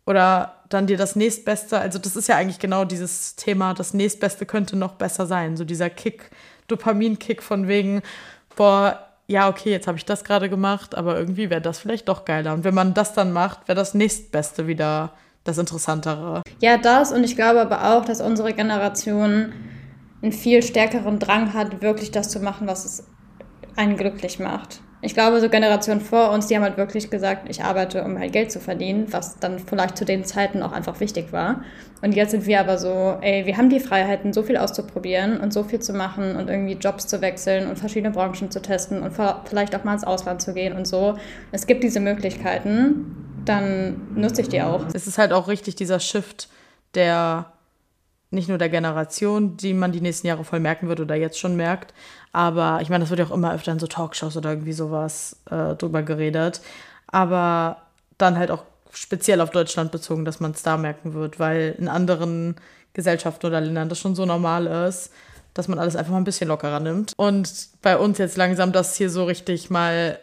[0.06, 4.44] oder dann dir das nächstbeste, also das ist ja eigentlich genau dieses Thema, das nächstbeste
[4.44, 6.30] könnte noch besser sein, so dieser Kick,
[6.68, 8.02] Dopaminkick von wegen,
[8.56, 12.24] boah, ja, okay, jetzt habe ich das gerade gemacht, aber irgendwie wäre das vielleicht doch
[12.24, 12.52] geiler.
[12.52, 15.12] Und wenn man das dann macht, wäre das nächstbeste wieder
[15.44, 16.42] das Interessantere.
[16.60, 19.52] Ja, das und ich glaube aber auch, dass unsere Generation
[20.22, 23.04] einen viel stärkeren Drang hat, wirklich das zu machen, was es
[23.76, 27.62] einen glücklich macht ich glaube, so Generationen vor uns, die haben halt wirklich gesagt, ich
[27.62, 31.32] arbeite, um halt Geld zu verdienen, was dann vielleicht zu den Zeiten auch einfach wichtig
[31.32, 31.62] war.
[32.02, 35.52] Und jetzt sind wir aber so, ey, wir haben die Freiheiten, so viel auszuprobieren und
[35.52, 39.12] so viel zu machen und irgendwie Jobs zu wechseln und verschiedene Branchen zu testen und
[39.44, 41.16] vielleicht auch mal ins Ausland zu gehen und so.
[41.52, 44.84] Es gibt diese Möglichkeiten, dann nutze ich die auch.
[44.92, 46.48] Es ist halt auch richtig dieser Shift,
[46.94, 47.53] der
[48.34, 51.56] nicht nur der Generation, die man die nächsten Jahre voll merken wird oder jetzt schon
[51.56, 51.94] merkt,
[52.32, 55.36] aber ich meine, das wird ja auch immer öfter in so Talkshows oder irgendwie sowas
[55.50, 56.60] äh, drüber geredet.
[57.06, 57.82] Aber
[58.18, 61.88] dann halt auch speziell auf Deutschland bezogen, dass man es da merken wird, weil in
[61.88, 62.56] anderen
[62.92, 65.12] Gesellschaften oder Ländern das schon so normal ist,
[65.52, 67.12] dass man alles einfach mal ein bisschen lockerer nimmt.
[67.16, 70.18] Und bei uns jetzt langsam das hier so richtig mal,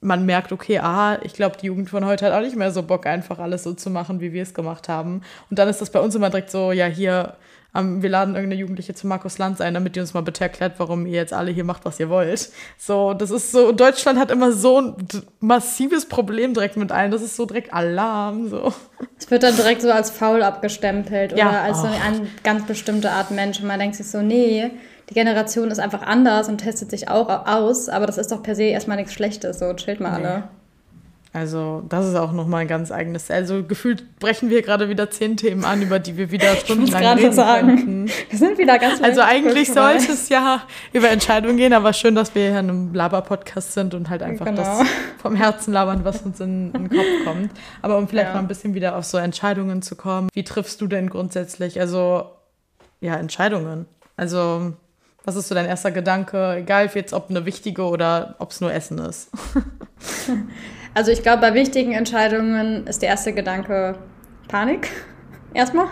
[0.00, 2.82] man merkt, okay, aha, ich glaube, die Jugend von heute hat auch nicht mehr so
[2.82, 5.22] Bock, einfach alles so zu machen, wie wir es gemacht haben.
[5.50, 7.36] Und dann ist das bei uns immer direkt so, ja, hier
[7.72, 11.06] wir laden irgendeine Jugendliche zu Markus Lanz ein, damit die uns mal bitte erklärt, warum
[11.06, 12.50] ihr jetzt alle hier macht, was ihr wollt.
[12.76, 14.96] So, das ist so, Deutschland hat immer so ein
[15.38, 17.12] massives Problem direkt mit allen.
[17.12, 18.48] Das ist so direkt Alarm.
[18.48, 18.72] So.
[19.16, 21.48] Es wird dann direkt so als faul abgestempelt ja.
[21.48, 21.82] oder als oh.
[21.82, 23.60] so eine ganz bestimmte Art Mensch.
[23.60, 24.72] Und man denkt sich so, nee,
[25.10, 28.54] die Generation ist einfach anders und testet sich auch aus, aber das ist doch per
[28.54, 29.58] se erstmal nichts Schlechtes.
[29.58, 30.26] So, chillt mal nee.
[30.26, 30.44] alle.
[31.32, 33.30] Also, das ist auch nochmal ein ganz eigenes.
[33.30, 37.32] Also, gefühlt brechen wir gerade wieder zehn Themen an, über die wir wieder stundenlang reden
[37.32, 37.68] sagen.
[37.68, 38.10] könnten.
[38.30, 42.34] Wir sind wieder ganz Also, eigentlich sollte es ja über Entscheidungen gehen, aber schön, dass
[42.34, 44.60] wir hier in einem Laber-Podcast sind und halt einfach genau.
[44.60, 44.88] das
[45.22, 47.52] vom Herzen labern, was uns in, in den Kopf kommt.
[47.80, 48.34] Aber um vielleicht ja.
[48.34, 50.30] mal ein bisschen wieder auf so Entscheidungen zu kommen.
[50.32, 51.78] Wie triffst du denn grundsätzlich?
[51.78, 52.24] Also,
[53.00, 53.86] ja, Entscheidungen.
[54.16, 54.72] Also,
[55.24, 56.56] was ist so dein erster Gedanke?
[56.56, 59.30] Egal jetzt, ob eine wichtige oder ob es nur Essen ist.
[60.92, 63.96] Also ich glaube, bei wichtigen Entscheidungen ist der erste Gedanke
[64.48, 64.90] Panik.
[65.54, 65.86] Erstmal.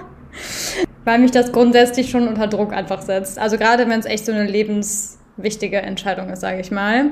[1.05, 3.39] Weil mich das grundsätzlich schon unter Druck einfach setzt.
[3.39, 7.11] Also gerade wenn es echt so eine lebenswichtige Entscheidung ist, sage ich mal.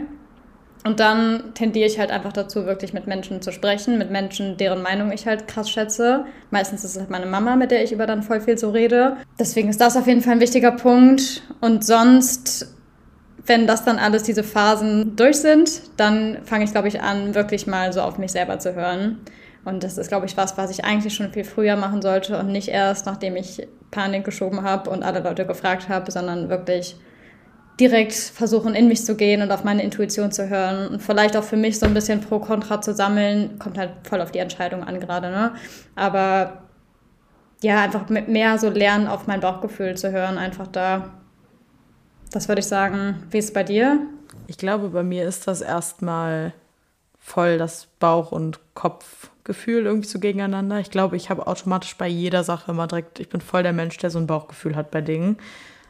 [0.87, 4.83] Und dann tendiere ich halt einfach dazu, wirklich mit Menschen zu sprechen, mit Menschen, deren
[4.83, 6.27] Meinung ich halt krass schätze.
[6.53, 9.16] Meistens ist es halt meine Mama, mit der ich über dann voll viel so rede.
[9.37, 11.42] Deswegen ist das auf jeden Fall ein wichtiger Punkt.
[11.61, 12.72] Und sonst
[13.46, 17.66] wenn das dann alles, diese Phasen durch sind, dann fange ich, glaube ich, an, wirklich
[17.66, 19.18] mal so auf mich selber zu hören.
[19.64, 22.46] Und das ist, glaube ich, was, was ich eigentlich schon viel früher machen sollte und
[22.46, 26.96] nicht erst, nachdem ich Panik geschoben habe und alle Leute gefragt habe, sondern wirklich
[27.79, 31.45] direkt versuchen, in mich zu gehen und auf meine Intuition zu hören und vielleicht auch
[31.45, 33.59] für mich so ein bisschen pro Kontra zu sammeln.
[33.59, 35.53] Kommt halt voll auf die Entscheidung an gerade, ne?
[35.95, 36.62] Aber
[37.62, 41.11] ja, einfach mehr so lernen, auf mein Bauchgefühl zu hören, einfach da
[42.31, 43.23] das würde ich sagen.
[43.31, 44.01] Wie ist es bei dir?
[44.47, 46.53] Ich glaube, bei mir ist das erstmal
[47.19, 50.79] voll das Bauch- und Kopfgefühl irgendwie so gegeneinander.
[50.79, 53.97] Ich glaube, ich habe automatisch bei jeder Sache immer direkt, ich bin voll der Mensch,
[53.99, 55.39] der so ein Bauchgefühl hat bei Dingen.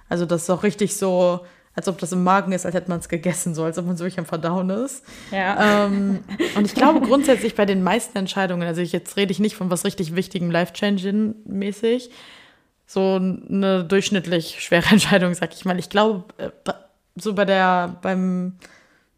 [0.09, 1.41] Also das ist auch richtig so,
[1.77, 3.97] als ob das im Magen ist, als hätte man es gegessen, so als ob man
[3.97, 5.05] so wirklich am Verdauen ist.
[5.31, 5.85] Ja.
[5.85, 6.25] Ähm,
[6.57, 9.71] und ich glaube grundsätzlich bei den meisten Entscheidungen, also ich, jetzt rede ich nicht von
[9.71, 12.11] was richtig Wichtigem, life-changing mäßig,
[12.87, 15.79] so eine durchschnittlich schwere Entscheidung, sag ich mal.
[15.79, 16.51] Ich glaube, äh,
[17.15, 18.55] so bei der, beim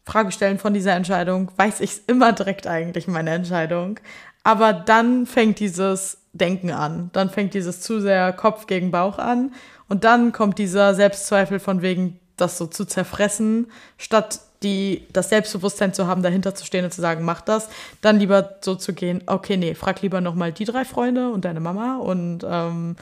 [0.03, 3.99] Fragestellen von dieser Entscheidung weiß ich es immer direkt eigentlich, meine Entscheidung.
[4.43, 7.09] Aber dann fängt dieses Denken an.
[7.13, 9.53] Dann fängt dieses zu sehr Kopf gegen Bauch an.
[9.87, 15.93] Und dann kommt dieser Selbstzweifel von wegen, das so zu zerfressen, statt die, das Selbstbewusstsein
[15.93, 17.69] zu haben, dahinter zu stehen und zu sagen, mach das,
[18.01, 21.59] dann lieber so zu gehen, okay, nee, frag lieber nochmal die drei Freunde und deine
[21.59, 22.95] Mama und ähm,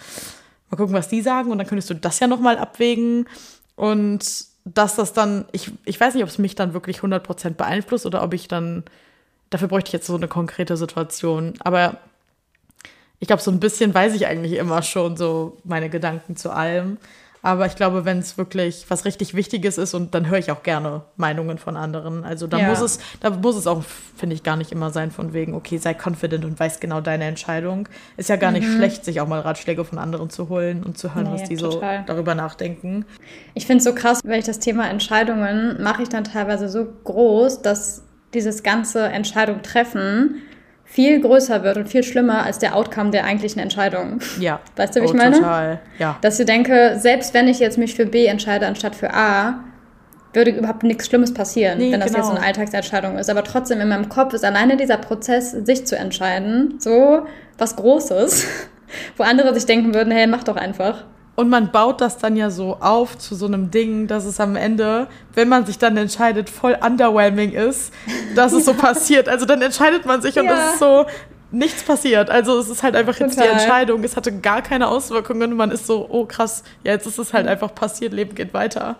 [0.70, 3.28] mal gucken, was die sagen und dann könntest du das ja nochmal abwägen
[3.76, 8.06] und dass das dann, ich, ich weiß nicht, ob es mich dann wirklich 100% beeinflusst
[8.06, 8.84] oder ob ich dann,
[9.50, 11.98] dafür bräuchte ich jetzt so eine konkrete Situation, aber
[13.20, 16.98] ich glaube, so ein bisschen weiß ich eigentlich immer schon so meine Gedanken zu allem.
[17.48, 20.64] Aber ich glaube, wenn es wirklich was richtig Wichtiges ist und dann höre ich auch
[20.64, 22.26] gerne Meinungen von anderen.
[22.26, 22.68] Also da ja.
[22.68, 23.84] muss es, da muss es auch,
[24.18, 27.24] finde ich, gar nicht immer sein von wegen, okay, sei confident und weiß genau deine
[27.24, 27.88] Entscheidung.
[28.18, 28.58] Ist ja gar mhm.
[28.58, 31.48] nicht schlecht, sich auch mal Ratschläge von anderen zu holen und zu hören, nee, was
[31.48, 32.00] die total.
[32.00, 33.06] so darüber nachdenken.
[33.54, 36.86] Ich finde es so krass, weil ich das Thema Entscheidungen mache ich dann teilweise so
[37.06, 40.42] groß, dass dieses ganze Entscheidung treffen
[40.88, 44.20] viel größer wird und viel schlimmer als der Outcome der eigentlichen Entscheidung.
[44.40, 44.62] Ja.
[44.78, 45.36] Weißt du, wie oh, ich meine?
[45.36, 46.18] Total, ja.
[46.22, 49.64] Dass ich denke, selbst wenn ich jetzt mich für B entscheide anstatt für A,
[50.34, 52.20] würde überhaupt nichts Schlimmes passieren, nee, wenn das genau.
[52.20, 53.30] jetzt so eine Alltagsentscheidung ist.
[53.30, 57.26] Aber trotzdem in meinem Kopf ist alleine dieser Prozess, sich zu entscheiden, so
[57.58, 58.46] was Großes,
[59.18, 61.06] wo andere sich denken würden, hey, mach doch einfach.
[61.40, 64.56] Und man baut das dann ja so auf zu so einem Ding, dass es am
[64.56, 67.94] Ende, wenn man sich dann entscheidet, voll underwhelming ist,
[68.36, 68.74] dass es ja.
[68.74, 69.30] so passiert.
[69.30, 71.06] Also dann entscheidet man sich und es ist so,
[71.52, 72.32] nichts passiert.
[72.32, 73.28] Also es ist halt einfach Total.
[73.28, 74.04] jetzt die Entscheidung.
[74.04, 75.54] Es hatte gar keine Auswirkungen.
[75.54, 78.96] Man ist so, oh krass, ja, jetzt ist es halt einfach passiert, Leben geht weiter.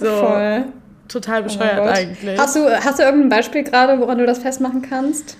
[0.00, 0.06] So.
[0.06, 0.64] Voll.
[1.06, 2.36] Total oh bescheuert oh eigentlich.
[2.36, 5.36] Hast du, hast du irgendein Beispiel gerade, woran du das festmachen kannst?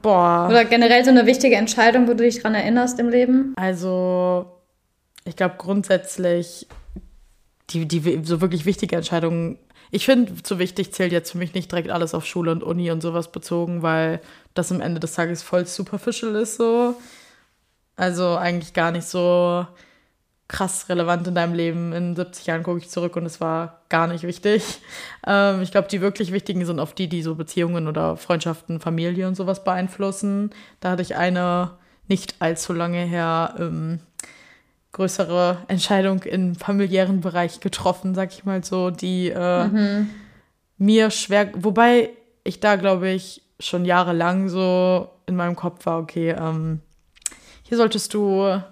[0.00, 0.46] Boah.
[0.48, 3.52] Oder generell so eine wichtige Entscheidung, wo du dich dran erinnerst im Leben?
[3.56, 4.53] Also
[5.24, 6.66] ich glaube grundsätzlich,
[7.70, 9.58] die, die so wirklich wichtige Entscheidungen,
[9.90, 12.90] ich finde, zu wichtig zählt jetzt für mich nicht direkt alles auf Schule und Uni
[12.90, 14.20] und sowas bezogen, weil
[14.54, 16.96] das am Ende des Tages voll superficial ist so.
[17.96, 19.66] Also eigentlich gar nicht so
[20.48, 21.92] krass relevant in deinem Leben.
[21.92, 24.62] In 70 Jahren gucke ich zurück und es war gar nicht wichtig.
[25.26, 29.26] Ähm, ich glaube, die wirklich wichtigen sind oft die, die so Beziehungen oder Freundschaften, Familie
[29.26, 30.50] und sowas beeinflussen.
[30.80, 34.00] Da hatte ich eine nicht allzu lange her ähm,
[34.94, 40.10] größere Entscheidung im familiären Bereich getroffen, sag ich mal so, die äh, mhm.
[40.78, 42.10] mir schwer, wobei
[42.44, 46.80] ich da glaube ich schon jahrelang so in meinem Kopf war, okay, ähm,
[47.62, 48.62] hier solltest du einen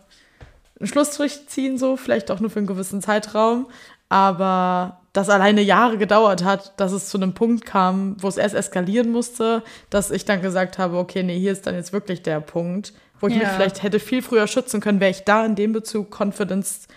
[0.88, 3.66] Schlussstrich ziehen, so, vielleicht auch nur für einen gewissen Zeitraum,
[4.08, 8.54] aber das alleine Jahre gedauert hat, dass es zu einem Punkt kam, wo es erst
[8.54, 12.40] eskalieren musste, dass ich dann gesagt habe, okay, nee, hier ist dann jetzt wirklich der
[12.40, 13.40] Punkt, wo ich ja.
[13.40, 16.88] mich vielleicht hätte viel früher schützen können, wäre ich da in dem Bezug confidence,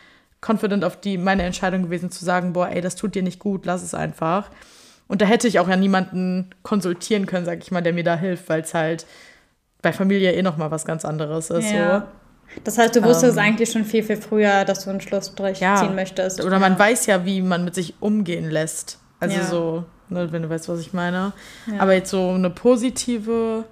[0.46, 3.66] confident auf die meine Entscheidung gewesen zu sagen, boah, ey, das tut dir nicht gut,
[3.66, 4.50] lass es einfach.
[5.08, 8.16] Und da hätte ich auch ja niemanden konsultieren können, sag ich mal, der mir da
[8.16, 9.06] hilft, weil es halt
[9.84, 11.72] bei Familie eh noch mal was ganz anderes ist.
[11.72, 12.00] Ja.
[12.00, 12.06] So.
[12.64, 15.76] Das heißt, du wusstest ähm, eigentlich schon viel, viel früher, dass du einen Schlussstrich ja.
[15.76, 16.44] ziehen möchtest.
[16.44, 19.00] Oder man weiß ja, wie man mit sich umgehen lässt.
[19.20, 19.44] Also ja.
[19.44, 21.34] so, ne, wenn du weißt, was ich meine.
[21.78, 23.66] Aber jetzt so eine positive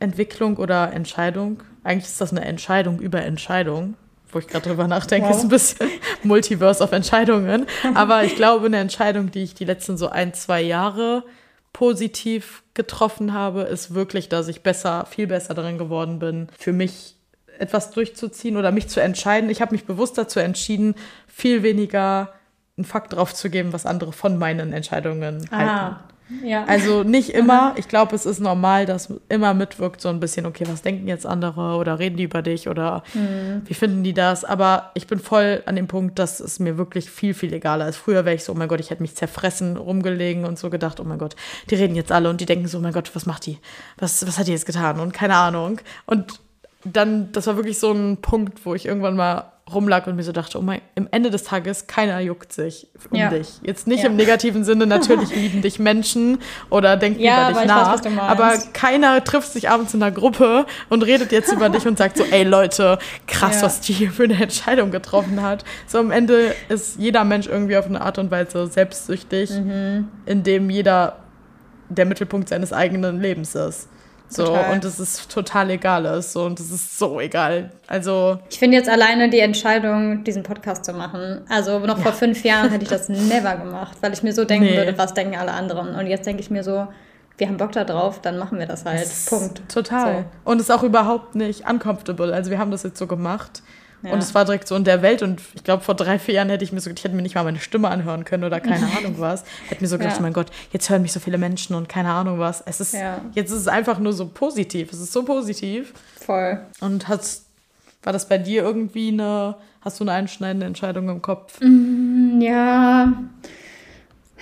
[0.00, 1.62] Entwicklung oder Entscheidung.
[1.84, 3.94] Eigentlich ist das eine Entscheidung über Entscheidung,
[4.30, 5.36] wo ich gerade drüber nachdenke, wow.
[5.36, 5.88] ist ein bisschen
[6.22, 7.66] Multiverse of Entscheidungen.
[7.94, 11.24] Aber ich glaube, eine Entscheidung, die ich die letzten so ein, zwei Jahre
[11.72, 17.14] positiv getroffen habe, ist wirklich, dass ich besser, viel besser darin geworden bin, für mich
[17.58, 19.50] etwas durchzuziehen oder mich zu entscheiden.
[19.50, 20.94] Ich habe mich bewusst dazu entschieden,
[21.26, 22.32] viel weniger
[22.76, 25.58] einen Fakt drauf zu geben, was andere von meinen Entscheidungen ah.
[25.58, 25.96] halten.
[26.44, 26.64] Ja.
[26.64, 27.74] Also nicht immer.
[27.76, 31.26] Ich glaube, es ist normal, dass immer mitwirkt so ein bisschen, okay, was denken jetzt
[31.26, 33.62] andere oder reden die über dich oder mhm.
[33.64, 34.44] wie finden die das?
[34.44, 37.96] Aber ich bin voll an dem Punkt, dass es mir wirklich viel, viel egaler ist.
[37.96, 41.00] Früher wäre ich so, oh mein Gott, ich hätte mich zerfressen, rumgelegen und so gedacht,
[41.00, 41.34] oh mein Gott,
[41.70, 43.58] die reden jetzt alle und die denken so, oh mein Gott, was macht die?
[43.96, 45.00] Was, was hat die jetzt getan?
[45.00, 45.80] Und keine Ahnung.
[46.04, 46.40] Und
[46.84, 50.32] dann, das war wirklich so ein Punkt, wo ich irgendwann mal rumlag und mir so
[50.32, 53.28] dachte, oh mein, im Ende des Tages, keiner juckt sich um ja.
[53.28, 53.60] dich.
[53.62, 54.08] Jetzt nicht ja.
[54.08, 56.38] im negativen Sinne, natürlich lieben dich Menschen
[56.70, 60.66] oder denken ja, über dich nach, weiß, aber keiner trifft sich abends in einer Gruppe
[60.88, 64.24] und redet jetzt über dich und sagt so, ey Leute, krass, was die hier für
[64.24, 65.64] eine Entscheidung getroffen hat.
[65.86, 70.08] So am Ende ist jeder Mensch irgendwie auf eine Art und Weise selbstsüchtig, mhm.
[70.26, 71.16] indem jeder
[71.88, 73.88] der Mittelpunkt seines eigenen Lebens ist.
[74.28, 74.72] So, total.
[74.72, 76.32] und es ist total egal ist.
[76.32, 77.70] So, und es ist so egal.
[77.86, 78.38] Also.
[78.50, 81.42] Ich finde jetzt alleine die Entscheidung, diesen Podcast zu machen.
[81.48, 82.04] Also noch ja.
[82.04, 84.76] vor fünf Jahren hätte ich das never gemacht, weil ich mir so denken nee.
[84.76, 85.94] würde, was denken alle anderen.
[85.94, 86.88] Und jetzt denke ich mir so,
[87.38, 89.00] wir haben Bock da drauf, dann machen wir das halt.
[89.00, 89.62] Das Punkt.
[89.68, 90.26] Total.
[90.44, 90.50] So.
[90.50, 92.34] Und es ist auch überhaupt nicht uncomfortable.
[92.34, 93.62] Also wir haben das jetzt so gemacht.
[94.02, 94.12] Ja.
[94.12, 95.22] Und es war direkt so in der Welt.
[95.22, 97.34] Und ich glaube, vor drei, vier Jahren hätte ich mir so, ich hätte mir nicht
[97.34, 99.44] mal meine Stimme anhören können oder keine Ahnung was.
[99.68, 100.22] Hätte mir so gedacht, ja.
[100.22, 102.62] mein Gott, jetzt hören mich so viele Menschen und keine Ahnung was.
[102.64, 103.20] Es ist, ja.
[103.34, 104.92] jetzt ist es einfach nur so positiv.
[104.92, 105.92] Es ist so positiv.
[106.16, 106.60] Voll.
[106.80, 107.46] Und hast,
[108.02, 111.60] war das bei dir irgendwie eine, hast du eine einschneidende Entscheidung im Kopf?
[111.60, 113.12] Mm, ja.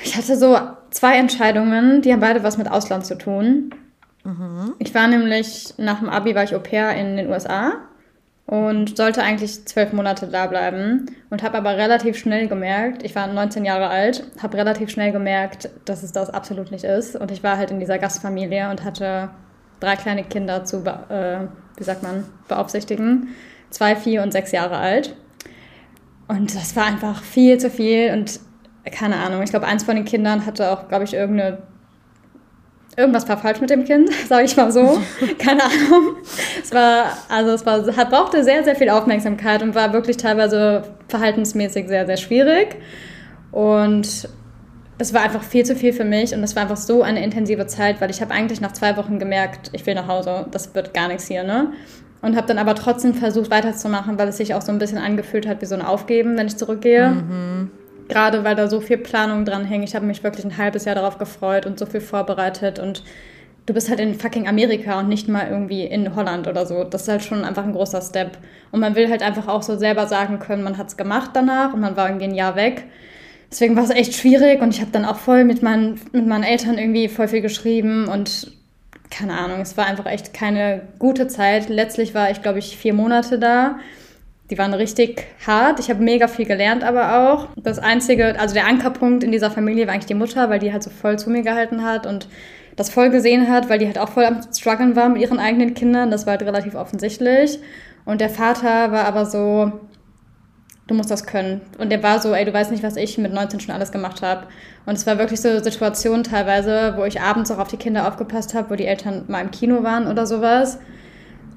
[0.05, 0.59] Ich hatte so
[0.91, 3.75] zwei Entscheidungen, die haben beide was mit Ausland zu tun.
[4.25, 4.75] Mhm.
[4.79, 7.73] Ich war nämlich, nach dem Abi war ich Au pair in den USA
[8.47, 11.07] und sollte eigentlich zwölf Monate da bleiben.
[11.31, 15.69] Und habe aber relativ schnell gemerkt, ich war 19 Jahre alt, habe relativ schnell gemerkt,
[15.85, 17.17] dass es das absolut nicht ist.
[17.17, 19.31] Und ich war halt in dieser Gastfamilie und hatte
[19.81, 23.35] drei kleine Kinder zu, äh, wie sagt man, beaufsichtigen,
[23.71, 25.17] zwei, vier und sechs Jahre alt.
[26.29, 28.41] Und das war einfach viel zu viel und
[28.93, 31.59] keine Ahnung, ich glaube, eins von den Kindern hatte auch, glaube ich, irgendeine
[32.97, 35.01] irgendwas war falsch mit dem Kind, sage ich mal so.
[35.39, 36.17] Keine Ahnung.
[36.63, 40.83] Es war, also es war, hat, brauchte sehr, sehr viel Aufmerksamkeit und war wirklich teilweise
[41.09, 42.77] verhaltensmäßig sehr, sehr schwierig.
[43.53, 44.29] Und
[44.99, 47.67] es war einfach viel zu viel für mich und es war einfach so eine intensive
[47.67, 50.95] Zeit, weil ich habe eigentlich nach zwei Wochen gemerkt, ich will nach Hause, das wird
[50.95, 51.73] gar nichts hier, ne?
[52.23, 55.47] Und habe dann aber trotzdem versucht weiterzumachen, weil es sich auch so ein bisschen angefühlt
[55.47, 57.11] hat wie so ein Aufgeben, wenn ich zurückgehe.
[57.11, 57.71] Mhm
[58.09, 59.89] gerade weil da so viel Planung dran hängt.
[59.89, 63.03] Ich habe mich wirklich ein halbes Jahr darauf gefreut und so viel vorbereitet und
[63.67, 66.85] du bist halt in fucking Amerika und nicht mal irgendwie in Holland oder so.
[66.85, 68.39] Das ist halt schon einfach ein großer Step.
[68.71, 71.75] Und man will halt einfach auch so selber sagen können, man hat es gemacht danach
[71.75, 72.85] und man war irgendwie ein Jahr weg.
[73.51, 76.45] Deswegen war es echt schwierig und ich habe dann auch voll mit meinen, mit meinen
[76.45, 78.53] Eltern irgendwie voll viel geschrieben und
[79.09, 81.69] keine Ahnung, es war einfach echt keine gute Zeit.
[81.69, 83.79] Letztlich war ich, glaube ich, vier Monate da
[84.51, 85.81] die waren richtig hart.
[85.81, 87.49] Ich habe mega viel gelernt, aber auch.
[87.57, 90.83] Das Einzige, also der Ankerpunkt in dieser Familie war eigentlich die Mutter, weil die halt
[90.83, 92.29] so voll zu mir gehalten hat und
[92.77, 95.75] das voll gesehen hat, weil die halt auch voll am Struggeln war mit ihren eigenen
[95.75, 96.11] Kindern.
[96.11, 97.59] Das war halt relativ offensichtlich.
[98.05, 99.73] Und der Vater war aber so,
[100.87, 101.63] du musst das können.
[101.79, 104.23] Und der war so, ey, du weißt nicht, was ich mit 19 schon alles gemacht
[104.23, 104.47] habe.
[104.85, 108.55] Und es war wirklich so Situationen teilweise, wo ich abends auch auf die Kinder aufgepasst
[108.55, 110.79] habe, wo die Eltern mal im Kino waren oder sowas.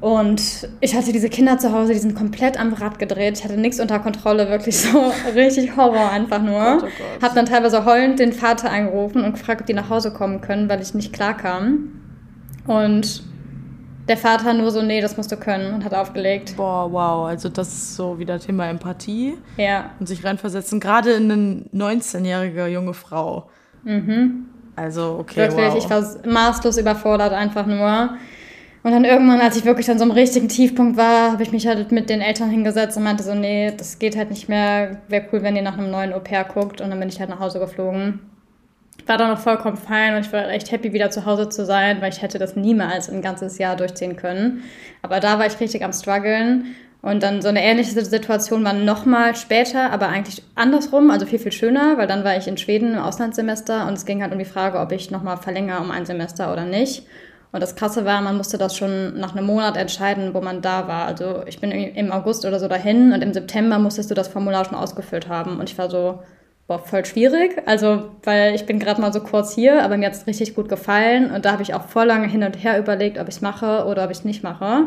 [0.02, 3.38] Und ich hatte diese Kinder zu Hause, die sind komplett am Rad gedreht.
[3.38, 6.80] Ich hatte nichts unter Kontrolle, wirklich so richtig Horror einfach nur.
[6.80, 10.12] Gott, oh Hab dann teilweise heulend den Vater angerufen und gefragt, ob die nach Hause
[10.14, 11.90] kommen können, weil ich nicht klar kam.
[12.66, 13.24] Und
[14.08, 16.56] der Vater nur so, nee, das musst du können und hat aufgelegt.
[16.56, 17.28] Boah, wow.
[17.28, 19.38] Also das ist so wieder Thema Empathie.
[19.58, 19.92] Ja.
[20.00, 20.80] Und sich reinversetzen.
[20.80, 23.50] Gerade in eine 19-jährige junge Frau.
[23.84, 24.46] Mhm.
[24.76, 25.78] Also, okay, Wirklich, wow.
[25.78, 28.18] ich war maßlos überfordert einfach nur.
[28.82, 31.68] Und dann irgendwann, als ich wirklich an so einem richtigen Tiefpunkt war, habe ich mich
[31.68, 35.02] halt mit den Eltern hingesetzt und meinte so, nee, das geht halt nicht mehr.
[35.10, 36.80] Wäre cool, wenn ihr nach einem neuen Au-pair guckt.
[36.80, 38.22] Und dann bin ich halt nach Hause geflogen.
[39.06, 42.02] War dann noch vollkommen fein und ich war echt happy, wieder zu Hause zu sein,
[42.02, 44.64] weil ich hätte das niemals ein ganzes Jahr durchziehen können.
[45.02, 46.76] Aber da war ich richtig am struggeln.
[47.02, 51.54] Und dann so eine ähnliche Situation war nochmal später, aber eigentlich andersrum, also viel, viel
[51.54, 54.46] schöner, weil dann war ich in Schweden im Auslandssemester und es ging halt um die
[54.46, 57.04] Frage, ob ich nochmal verlängere um ein Semester oder nicht.
[57.52, 60.88] Und das Krasse war, man musste das schon nach einem Monat entscheiden, wo man da
[60.88, 61.06] war.
[61.06, 64.66] Also ich bin im August oder so dahin und im September musstest du das Formular
[64.66, 65.60] schon ausgefüllt haben.
[65.60, 66.20] Und ich war so,
[66.68, 67.60] boah, voll schwierig.
[67.66, 70.70] Also, weil ich bin gerade mal so kurz hier, aber mir hat es richtig gut
[70.70, 71.32] gefallen.
[71.32, 73.86] Und da habe ich auch voll lange hin und her überlegt, ob ich es mache
[73.86, 74.86] oder ob ich es nicht mache.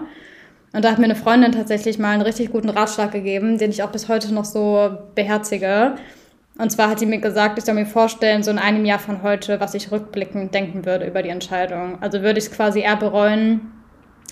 [0.72, 3.82] Und da hat mir eine Freundin tatsächlich mal einen richtig guten Ratschlag gegeben, den ich
[3.82, 5.96] auch bis heute noch so beherzige.
[6.62, 9.24] Und zwar hat sie mir gesagt, ich soll mir vorstellen, so in einem Jahr von
[9.24, 12.00] heute, was ich rückblickend denken würde über die Entscheidung.
[12.00, 13.72] Also würde ich es quasi eher bereuen,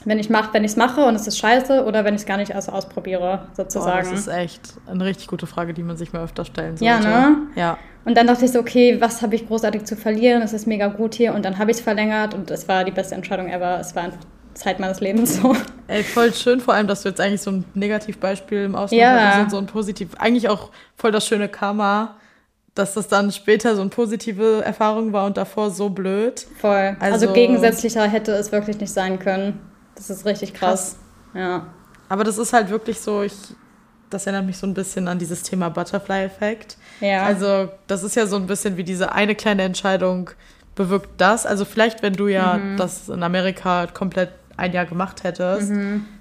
[0.05, 2.27] wenn ich mach, wenn ich es mache und es ist scheiße oder wenn ich es
[2.27, 4.07] gar nicht erst ausprobiere, sozusagen.
[4.07, 6.85] Oh, das ist echt eine richtig gute Frage, die man sich mal öfter stellen sollte.
[6.85, 7.37] Ja, ne?
[7.57, 7.79] Ja.
[8.05, 10.41] Und dann dachte ich so, okay, was habe ich großartig zu verlieren?
[10.43, 11.35] Es ist mega gut hier.
[11.35, 13.81] Und dann habe ich es verlängert und es war die beste Entscheidung ever.
[13.81, 14.21] Es war einfach
[14.55, 15.57] Zeit meines Lebens so.
[15.89, 19.19] Ey, voll schön, vor allem, dass du jetzt eigentlich so ein Negativbeispiel im Ausland Ja.
[19.19, 22.15] hattest und so ein positiv, eigentlich auch voll das schöne Karma,
[22.81, 26.47] dass das dann später so eine positive Erfahrung war und davor so blöd.
[26.61, 26.97] Voll.
[26.99, 29.61] Also, Also- gegensätzlicher hätte es wirklich nicht sein können.
[29.95, 30.97] Das ist richtig krass.
[31.35, 31.67] Ja.
[32.09, 33.35] Aber das ist halt wirklich so, ich,
[34.09, 36.77] das erinnert mich so ein bisschen an dieses Thema Butterfly-Effekt.
[37.01, 37.23] Ja.
[37.25, 40.31] Also, das ist ja so ein bisschen wie diese eine kleine Entscheidung
[40.75, 41.47] bewirkt das.
[41.47, 42.77] Also, vielleicht, wenn du ja Mhm.
[42.79, 45.71] das in Amerika komplett ein Jahr gemacht hättest,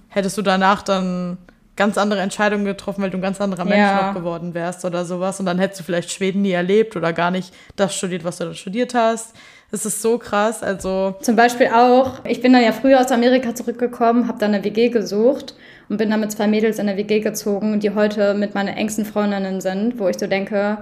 [0.09, 1.37] hättest du danach dann
[1.79, 4.07] ganz andere Entscheidungen getroffen, weil du ein ganz anderer Mensch Ja.
[4.09, 5.39] noch geworden wärst oder sowas.
[5.39, 8.45] Und dann hättest du vielleicht Schweden nie erlebt oder gar nicht das studiert, was du
[8.45, 9.33] da studiert hast.
[9.71, 10.61] Es ist so krass.
[10.61, 14.63] Also, Zum Beispiel auch, ich bin dann ja früher aus Amerika zurückgekommen, habe dann eine
[14.63, 15.55] WG gesucht
[15.87, 19.05] und bin dann mit zwei Mädels in eine WG gezogen, die heute mit meinen engsten
[19.05, 20.79] Freundinnen sind, wo ich so denke,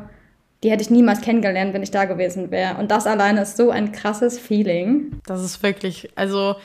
[0.63, 2.77] die hätte ich niemals kennengelernt, wenn ich da gewesen wäre.
[2.79, 5.21] Und das alleine ist so ein krasses Feeling.
[5.27, 6.55] Das ist wirklich, also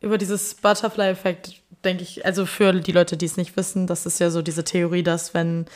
[0.00, 4.20] über dieses Butterfly-Effekt denke ich, also für die Leute, die es nicht wissen, das ist
[4.20, 5.66] ja so diese Theorie, dass wenn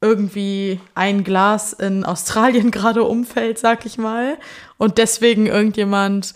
[0.00, 4.36] irgendwie ein Glas in Australien gerade umfällt, sag ich mal,
[4.78, 6.34] und deswegen irgendjemand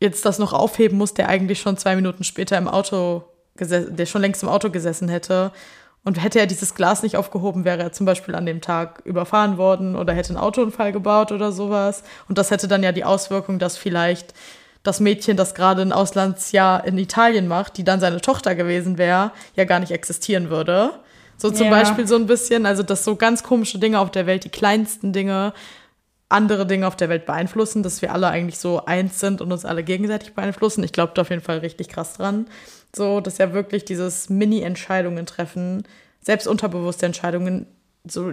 [0.00, 3.24] jetzt das noch aufheben muss, der eigentlich schon zwei Minuten später im Auto
[3.56, 5.52] gesessen, der schon längst im Auto gesessen hätte.
[6.04, 9.58] Und hätte er dieses Glas nicht aufgehoben, wäre er zum Beispiel an dem Tag überfahren
[9.58, 12.04] worden oder hätte einen Autounfall gebaut oder sowas.
[12.28, 14.32] Und das hätte dann ja die Auswirkung, dass vielleicht
[14.88, 19.32] das Mädchen, das gerade ein Auslandsjahr in Italien macht, die dann seine Tochter gewesen wäre,
[19.54, 20.92] ja gar nicht existieren würde.
[21.36, 21.70] So zum Ja.
[21.70, 25.12] Beispiel so ein bisschen, also dass so ganz komische Dinge auf der Welt, die kleinsten
[25.12, 25.52] Dinge,
[26.28, 29.64] andere Dinge auf der Welt beeinflussen, dass wir alle eigentlich so eins sind und uns
[29.64, 30.82] alle gegenseitig beeinflussen.
[30.84, 32.46] Ich glaube da auf jeden Fall richtig krass dran.
[32.94, 35.84] So, dass ja wirklich dieses Mini-Entscheidungen treffen,
[36.20, 37.66] selbst unterbewusste Entscheidungen,
[38.04, 38.32] so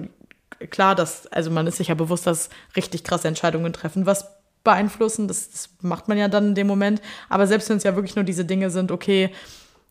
[0.69, 4.25] klar, dass, also man ist sich ja bewusst, dass richtig krasse Entscheidungen treffen, was
[4.65, 5.29] beeinflussen.
[5.29, 7.01] Das, das macht man ja dann in dem Moment.
[7.29, 9.29] Aber selbst wenn es ja wirklich nur diese Dinge sind, okay,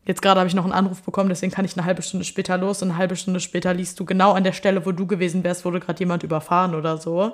[0.05, 2.59] jetzt gerade habe ich noch einen Anruf bekommen, deswegen kann ich eine halbe Stunde später
[2.59, 5.43] los und eine halbe Stunde später liest du genau an der Stelle, wo du gewesen
[5.45, 7.33] wärst, wurde gerade jemand überfahren oder so.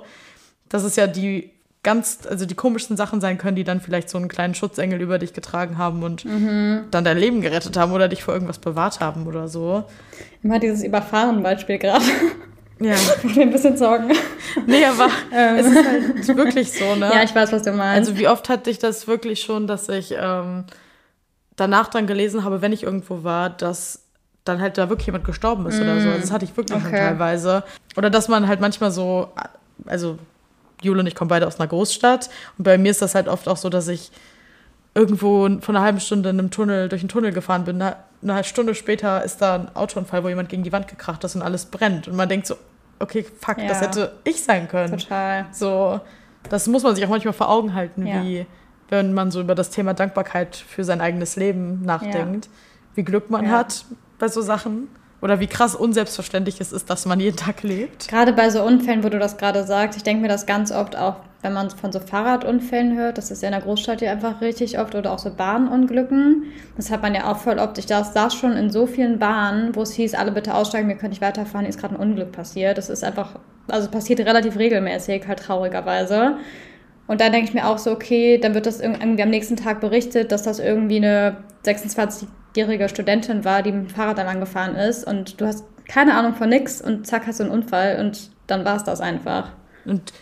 [0.69, 1.51] Das ist ja die
[1.83, 5.17] ganz, also die komischsten Sachen sein können, die dann vielleicht so einen kleinen Schutzengel über
[5.17, 9.27] dich getragen haben und dann dein Leben gerettet haben oder dich vor irgendwas bewahrt haben
[9.27, 9.83] oder so.
[10.43, 12.05] Immer dieses Überfahren-Beispiel gerade.
[12.81, 12.95] Ja.
[13.23, 14.11] Macht mir ein bisschen Sorgen.
[14.65, 15.07] Nee, aber
[15.57, 17.11] es ist halt wirklich so, ne?
[17.13, 18.09] Ja, ich weiß, was du meinst.
[18.09, 20.65] Also wie oft hatte ich das wirklich schon, dass ich ähm,
[21.55, 24.01] danach dann gelesen habe, wenn ich irgendwo war, dass
[24.43, 26.09] dann halt da wirklich jemand gestorben ist oder so.
[26.09, 26.97] Also das hatte ich wirklich schon Okay.
[26.97, 27.63] teilweise.
[27.95, 29.29] Oder dass man halt manchmal so,
[29.85, 30.17] also
[30.81, 33.47] Jule und ich kommen beide aus einer Großstadt und bei mir ist das halt oft
[33.47, 34.11] auch so, dass ich
[34.95, 37.79] irgendwo von einer halben Stunde in einem Tunnel durch einen Tunnel gefahren bin.
[37.79, 41.35] Eine, eine Stunde später ist da ein Autounfall, wo jemand gegen die Wand gekracht ist
[41.35, 42.07] und alles brennt.
[42.07, 42.55] Und man denkt so,
[43.01, 43.67] okay, fuck, Ja.
[43.67, 44.97] das hätte ich sein können.
[44.97, 45.45] Total.
[45.51, 45.99] So,
[46.49, 48.23] das muss man sich auch manchmal vor Augen halten, Ja.
[48.23, 48.45] wie
[48.89, 52.49] wenn man so über das Thema Dankbarkeit für sein eigenes Leben nachdenkt,
[52.95, 53.51] wie Glück man Ja.
[53.51, 53.85] hat
[54.19, 54.87] bei so Sachen
[55.21, 58.07] oder wie krass unselbstverständlich es ist, dass man jeden Tag lebt.
[58.09, 60.95] Gerade bei so Unfällen, wo du das gerade sagst, ich denke mir das ganz oft
[60.97, 64.41] auch, wenn man von so Fahrradunfällen hört, das ist ja in der Großstadt ja einfach
[64.41, 66.45] richtig oft oder auch so Bahnunglücken.
[66.77, 67.77] Das hat man ja auch voll oft.
[67.77, 71.11] Ich saß, schon in so vielen Bahnen, wo es hieß, alle bitte aussteigen, wir können
[71.11, 72.77] nicht weiterfahren, ist gerade ein Unglück passiert.
[72.77, 76.35] Das ist einfach, also passiert relativ regelmäßig, halt traurigerweise.
[77.07, 79.55] Und dann denke ich mir auch so, okay, dann wird das irg- irgendwie am nächsten
[79.55, 84.75] Tag berichtet, dass das irgendwie eine 26-jährige Studentin war, die mit dem Fahrrad dann angefahren
[84.75, 88.29] ist und du hast keine Ahnung von nix und zack hast du einen Unfall und
[88.47, 89.49] dann war es das einfach.
[89.83, 90.13] Und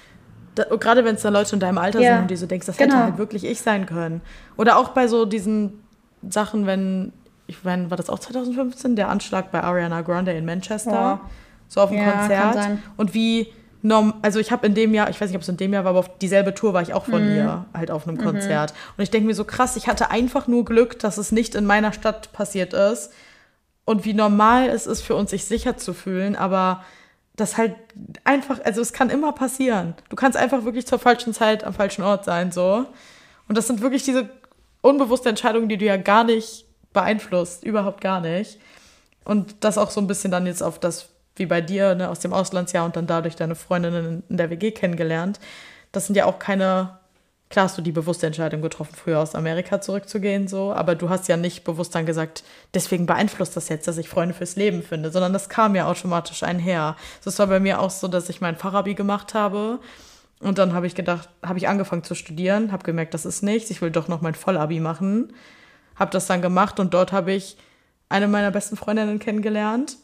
[0.55, 2.67] da, gerade wenn es dann Leute in deinem Alter Ja, sind und die so denkst,
[2.67, 2.93] das genau.
[2.95, 4.21] hätte halt wirklich ich sein können.
[4.57, 5.81] Oder auch bei so diesen
[6.27, 7.13] Sachen, wenn,
[7.47, 11.19] ich meine, war das auch 2015, der Anschlag bei Ariana Grande in Manchester, Ja.
[11.67, 12.69] so auf dem Ja, Konzert.
[12.97, 13.47] Und wie,
[13.81, 15.83] norm, also ich habe in dem Jahr, ich weiß nicht, ob es in dem Jahr
[15.85, 17.11] war, aber auf dieselbe Tour war ich auch Mhm.
[17.11, 18.73] von ihr halt auf einem Konzert.
[18.97, 21.65] Und ich denke mir so krass, ich hatte einfach nur Glück, dass es nicht in
[21.65, 23.11] meiner Stadt passiert ist.
[23.85, 26.83] Und wie normal es ist für uns, sich sicher zu fühlen, aber
[27.39, 27.75] das halt
[28.23, 29.95] einfach, also es kann immer passieren.
[30.09, 32.85] Du kannst einfach wirklich zur falschen Zeit am falschen Ort sein, so.
[33.47, 34.29] Und das sind wirklich diese
[34.81, 38.59] unbewusste Entscheidungen, die du ja gar nicht beeinflusst, überhaupt gar nicht.
[39.25, 42.19] Und das auch so ein bisschen dann jetzt auf das, wie bei dir, ne, aus
[42.19, 45.39] dem Auslandsjahr und dann dadurch deine Freundinnen in der WG kennengelernt.
[45.91, 46.98] Das sind ja auch keine,
[47.49, 51.27] klar hast du die bewusste Entscheidung getroffen, früher aus Amerika zurückzugehen, so, aber du hast
[51.27, 52.43] ja nicht bewusst dann gesagt,
[52.73, 56.43] deswegen beeinflusst das jetzt, dass ich Freunde fürs Leben finde, sondern das kam ja automatisch
[56.43, 56.95] einher.
[57.23, 59.79] Das war bei mir auch so, dass ich mein Fachabi gemacht habe
[60.39, 63.71] und dann habe ich gedacht, habe ich angefangen zu studieren, habe gemerkt, das ist nichts,
[63.71, 65.33] ich will doch noch mein Vollabi machen,
[65.95, 67.57] habe das dann gemacht und dort habe ich
[68.09, 69.97] eine meiner besten Freundinnen kennengelernt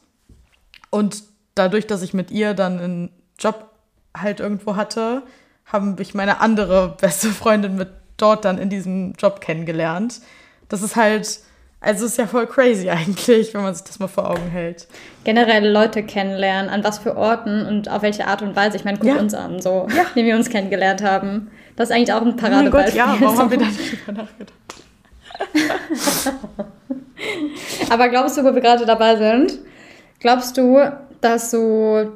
[0.89, 1.23] und
[1.53, 3.69] dadurch, dass ich mit ihr dann einen Job
[4.15, 5.23] halt irgendwo hatte,
[5.65, 10.21] habe ich meine andere beste Freundin mit dort dann in diesem Job kennengelernt.
[10.69, 11.39] Das ist halt,
[11.81, 14.87] also es ist ja voll crazy eigentlich, wenn man sich das mal vor Augen hält.
[15.23, 18.77] Generell Leute kennenlernen, an was für Orten und auf welche Art und Weise.
[18.77, 19.15] Ich meine, guck Ja.
[19.17, 21.51] uns an, so, wie wir uns kennengelernt haben.
[21.75, 23.01] Das ist eigentlich auch ein Oh Paradebeispiel.
[23.01, 24.53] Gott, ja, warum haben wir da nicht drüber nachgedacht?
[27.89, 29.59] Aber glaubst du, wo wir gerade dabei sind,
[30.19, 30.79] glaubst du,
[31.21, 32.11] dass so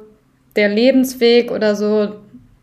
[0.56, 2.16] der Lebensweg oder so,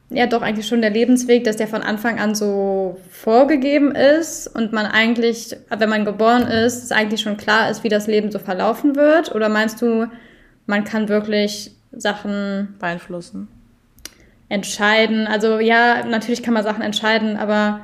[0.09, 4.71] ja doch eigentlich schon der Lebensweg, dass der von Anfang an so vorgegeben ist und
[4.71, 8.39] man eigentlich, wenn man geboren ist, es eigentlich schon klar ist, wie das Leben so
[8.39, 9.33] verlaufen wird?
[9.35, 10.07] Oder meinst du,
[10.65, 13.47] man kann wirklich Sachen Beeinflussen.
[14.49, 15.27] entscheiden?
[15.27, 17.81] Also ja, natürlich kann man Sachen entscheiden, aber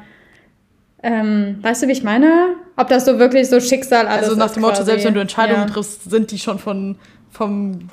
[1.02, 2.56] ähm, weißt du, wie ich meine?
[2.78, 5.20] Ob das so wirklich so Schicksal alles Also nach ist dem Motto, selbst wenn du
[5.20, 5.74] Entscheidungen Ja.
[5.74, 6.96] triffst, sind die schon von,
[7.30, 7.90] vom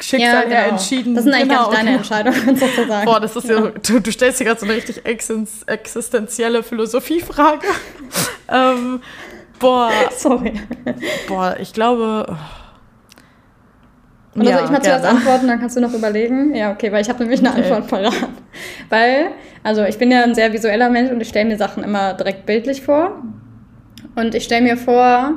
[0.00, 0.68] Schicksal her genau.
[0.76, 1.14] entschieden.
[1.14, 1.90] Das sind eigentlich Genau, deine.
[1.96, 3.04] Entscheidungen sozusagen.
[3.04, 7.66] Boah, das ist ja, du, du stellst dir gerade so eine richtig existen- existenzielle Philosophiefrage.
[8.52, 9.00] ähm,
[9.60, 10.54] boah, Sorry.
[11.28, 12.36] boah, ich glaube.
[14.34, 16.56] Und also ich mal zuerst antworten, dann kannst du noch überlegen.
[16.56, 17.60] Ja, okay, weil ich habe nämlich eine Okay.
[17.70, 18.28] Antwort parat.
[18.88, 19.28] Weil,
[19.62, 22.44] also ich bin ja ein sehr visueller Mensch und ich stelle mir Sachen immer direkt
[22.46, 23.22] bildlich vor.
[24.16, 25.34] Und ich stelle mir vor,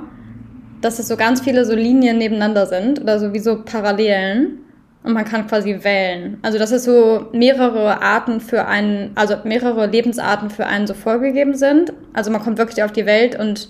[0.81, 4.59] dass es so ganz viele so Linien nebeneinander sind oder so wie so Parallelen.
[5.03, 6.37] und man kann quasi wählen.
[6.41, 11.55] Also dass es so mehrere Arten für einen, also mehrere Lebensarten für einen so vorgegeben
[11.55, 11.93] sind.
[12.13, 13.69] Also man kommt wirklich auf die Welt und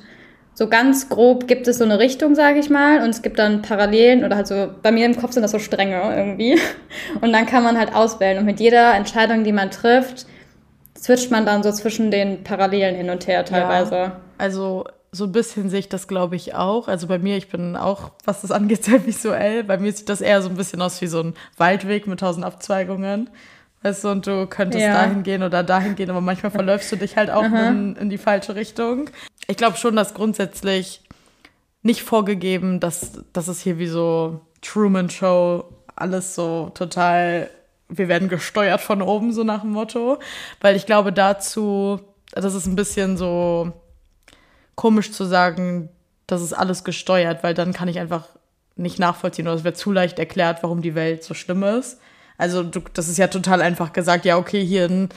[0.57, 3.61] so ganz grob gibt es so eine Richtung, sage ich mal, und es gibt dann
[3.61, 6.59] Parallelen oder halt so, bei mir im Kopf sind das so Stränge irgendwie.
[7.21, 10.25] Und dann kann man halt auswählen und mit jeder Entscheidung, die man trifft,
[10.97, 13.95] switcht man dann so zwischen den Parallelen hin und her teilweise.
[13.95, 16.87] Ja, also so ein bisschen sehe ich das, glaube ich, auch.
[16.87, 19.63] Also bei mir, ich bin auch, was das angeht, sehr visuell.
[19.63, 22.45] Bei mir sieht das eher so ein bisschen aus wie so ein Waldweg mit tausend
[22.45, 23.29] Abzweigungen.
[23.83, 24.93] Weißt du, und du könntest ja.
[24.93, 28.17] dahin gehen oder dahin gehen, aber manchmal verläufst du dich halt auch in, in die
[28.17, 29.11] falsche Richtung.
[29.47, 31.03] Ich glaube schon, dass grundsätzlich
[31.83, 37.49] nicht vorgegeben, dass, dass es hier wie so Truman Show alles so total,
[37.87, 40.17] wir werden gesteuert von oben, so nach dem Motto.
[40.59, 41.99] Weil ich glaube dazu,
[42.31, 43.73] das ist ein bisschen so
[44.77, 45.89] komisch zu sagen,
[46.27, 48.29] das ist alles gesteuert, weil dann kann ich einfach
[48.77, 51.99] nicht nachvollziehen oder es wird zu leicht erklärt, warum die Welt so schlimm ist.
[52.37, 55.09] Also du, das ist ja total einfach gesagt, ja, okay, hier ein,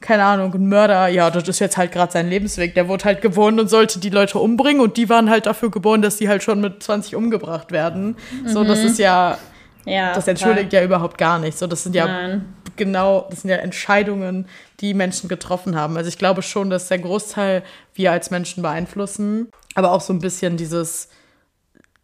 [0.00, 2.76] keine Ahnung, ein Mörder, ja, das ist jetzt halt gerade sein Lebensweg.
[2.76, 6.00] Der wurde halt geboren und sollte die Leute umbringen und die waren halt dafür geboren,
[6.00, 8.16] dass die halt schon mit 20 umgebracht werden.
[8.44, 8.48] Mhm.
[8.48, 8.86] So, das mhm.
[8.86, 9.38] ist ja,
[9.84, 10.82] ja das entschuldigt klar.
[10.82, 11.58] ja überhaupt gar nicht.
[11.58, 12.54] So, das sind ja Nein.
[12.76, 14.46] genau, das sind ja Entscheidungen,
[14.80, 15.96] die Menschen getroffen haben.
[15.96, 17.62] Also ich glaube schon, dass der Großteil
[17.94, 21.08] wir als Menschen beeinflussen, aber auch so ein bisschen dieses,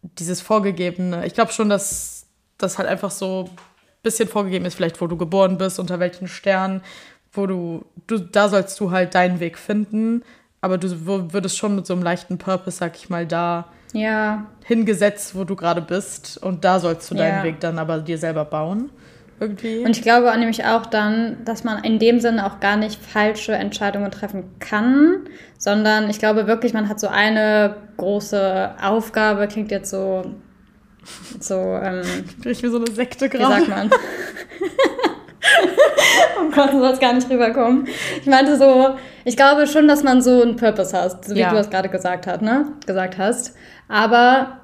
[0.01, 1.25] dieses Vorgegebene.
[1.25, 2.25] Ich glaube schon, dass
[2.57, 3.49] das halt einfach so
[4.03, 6.81] bisschen vorgegeben ist, vielleicht wo du geboren bist, unter welchen Sternen,
[7.33, 10.23] wo du, du, da sollst du halt deinen Weg finden,
[10.61, 14.45] aber du würdest schon mit so einem leichten Purpose, sag ich mal, da ja.
[14.63, 17.43] hingesetzt, wo du gerade bist und da sollst du deinen ja.
[17.43, 18.89] Weg dann aber dir selber bauen.
[19.39, 19.79] Irgendwie.
[19.79, 23.01] Und ich glaube auch nämlich auch dann, dass man in dem Sinne auch gar nicht
[23.01, 25.27] falsche Entscheidungen treffen kann,
[25.57, 30.23] sondern ich glaube wirklich, man hat so eine große Aufgabe, klingt jetzt so
[31.39, 32.01] so, ähm,
[32.45, 33.61] ich wie so eine Sekte gerade.
[33.61, 33.91] Wie sagt man?
[36.39, 37.87] oh Gott, du sollst gar nicht rüberkommen.
[38.19, 41.49] Ich meinte so, ich glaube schon, dass man so einen Purpose hast, so wie ja.
[41.49, 42.71] du das gerade gesagt hast, ne?
[42.85, 43.55] Gesagt hast.
[43.87, 44.61] Aber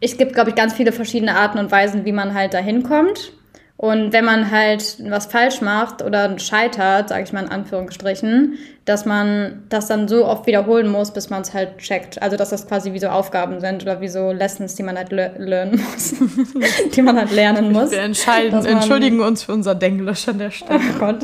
[0.00, 3.32] es gibt, glaube ich, ganz viele verschiedene Arten und Weisen, wie man halt dahin kommt.
[3.80, 9.06] Und wenn man halt was falsch macht oder scheitert, sage ich mal in Anführungsstrichen, dass
[9.06, 12.20] man das dann so oft wiederholen muss, bis man es halt checkt.
[12.20, 15.12] Also dass das quasi wie so Aufgaben sind oder wie so Lessons, die man halt
[15.12, 16.14] le lernen muss,
[16.94, 17.90] die man halt lernen muss.
[17.90, 20.78] Wir entscheiden, entschuldigen uns für unser Denglisch an der Stelle.
[20.78, 21.20] Oh Gott.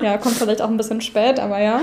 [0.00, 1.82] Ja, kommt vielleicht auch ein bisschen spät, aber ja.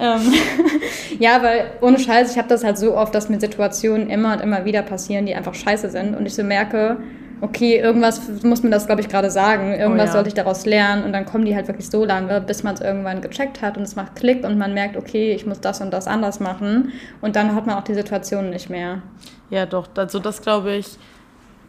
[0.00, 0.34] ähm,
[1.20, 4.40] ja, weil ohne Scheiß, ich habe das halt so oft, dass mir Situationen immer und
[4.40, 6.96] immer wieder passieren, die einfach scheiße sind und ich so merke,
[7.40, 10.12] okay, irgendwas muss mir das, glaube ich, gerade sagen, irgendwas oh, ja.
[10.12, 12.80] sollte ich daraus lernen und dann kommen die halt wirklich so lange, bis man es
[12.80, 15.90] irgendwann gecheckt hat und es macht Klick und man merkt, okay, ich muss das und
[15.90, 19.02] das anders machen und dann hat man auch die Situation nicht mehr.
[19.48, 20.98] Ja, doch, also das glaube ich,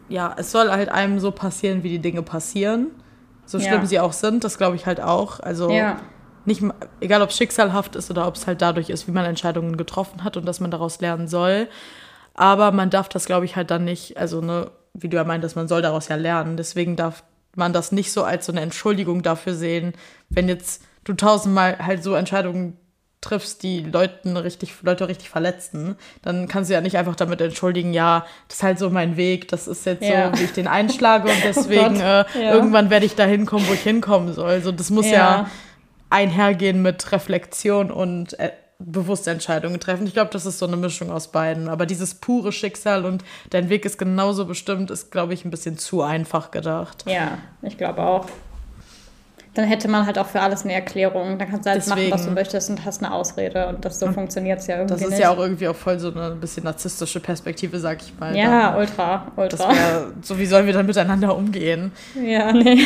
[0.10, 2.88] ja, es soll halt einem so passieren, wie die Dinge passieren,
[3.46, 3.86] so schlimm ja.
[3.86, 5.98] sie auch sind, das glaube ich halt auch, also ja.
[6.46, 6.62] nicht,
[7.00, 10.24] egal ob es schicksalhaft ist oder ob es halt dadurch ist, wie man Entscheidungen getroffen
[10.26, 11.70] hat und dass man daraus lernen soll,
[12.34, 15.56] aber man darf das, glaube ich, halt dann nicht, also eine wie du ja meintest,
[15.56, 16.58] man soll daraus ja lernen.
[16.58, 17.24] Deswegen darf
[17.56, 19.94] man das nicht so als so eine Entschuldigung dafür sehen,
[20.30, 22.78] wenn jetzt du tausendmal halt so Entscheidungen
[23.22, 27.94] triffst, die Leuten richtig, Leute richtig verletzen, dann kannst du ja nicht einfach damit entschuldigen,
[27.94, 30.32] ja, das ist halt so mein Weg, das ist jetzt ja.
[30.32, 32.54] so, wie ich den einschlage und oh deswegen oh äh, ja.
[32.54, 34.50] irgendwann werde ich da hinkommen, wo ich hinkommen soll.
[34.50, 35.50] Also das muss ja, ja
[36.10, 38.52] einhergehen mit Reflexion und äh,
[38.86, 40.08] bewusste Entscheidungen treffen.
[40.08, 41.70] Ich glaube, das ist so eine Mischung aus beiden.
[41.70, 45.78] Aber dieses pure Schicksal und dein Weg ist genauso bestimmt, ist, glaube ich, ein bisschen
[45.78, 47.06] zu einfach gedacht.
[47.08, 48.26] Ja, ich glaube auch.
[49.54, 51.38] Dann hätte man halt auch für alles eine Erklärung.
[51.38, 53.68] Dann kannst du halt Deswegen, machen, was du möchtest und hast eine Ausrede.
[53.68, 54.94] Und das so funktioniert es ja irgendwie.
[54.94, 55.20] Das ist nicht.
[55.20, 58.34] ja auch irgendwie auch voll so eine bisschen narzisstische Perspektive, sag ich mal.
[58.34, 59.70] Ja, dann, ultra, ultra.
[59.70, 61.92] Wär, so wie sollen wir dann miteinander umgehen?
[62.16, 62.80] Ja, nee.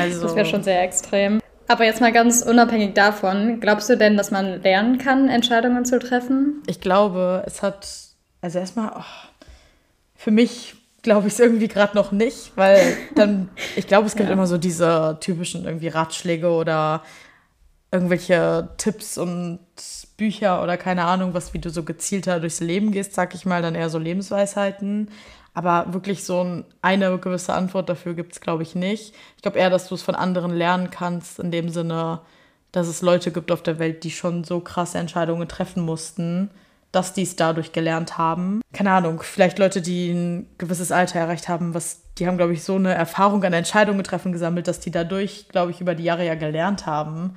[0.00, 1.40] Also, das wäre schon sehr extrem.
[1.68, 5.98] Aber jetzt mal ganz unabhängig davon, glaubst du denn, dass man lernen kann, Entscheidungen zu
[5.98, 6.62] treffen?
[6.66, 7.88] Ich glaube, es hat,
[8.40, 9.48] also erstmal, oh,
[10.14, 14.28] für mich glaube ich es irgendwie gerade noch nicht, weil dann, ich glaube, es gibt
[14.28, 14.32] ja.
[14.32, 17.02] immer so diese typischen irgendwie Ratschläge oder
[17.92, 19.60] irgendwelche Tipps und
[20.16, 23.62] Bücher oder keine Ahnung, was, wie du so gezielter durchs Leben gehst, sag ich mal,
[23.62, 25.10] dann eher so Lebensweisheiten.
[25.56, 29.14] Aber wirklich so eine gewisse Antwort dafür gibt es, glaube ich, nicht.
[29.36, 32.20] Ich glaube eher, dass du es von anderen lernen kannst, in dem Sinne,
[32.72, 36.50] dass es Leute gibt auf der Welt, die schon so krasse Entscheidungen treffen mussten,
[36.92, 38.60] dass die es dadurch gelernt haben.
[38.74, 42.62] Keine Ahnung, vielleicht Leute, die ein gewisses Alter erreicht haben, was, die haben, glaube ich,
[42.62, 46.26] so eine Erfahrung an Entscheidungen treffen gesammelt, dass die dadurch, glaube ich, über die Jahre
[46.26, 47.34] ja gelernt haben,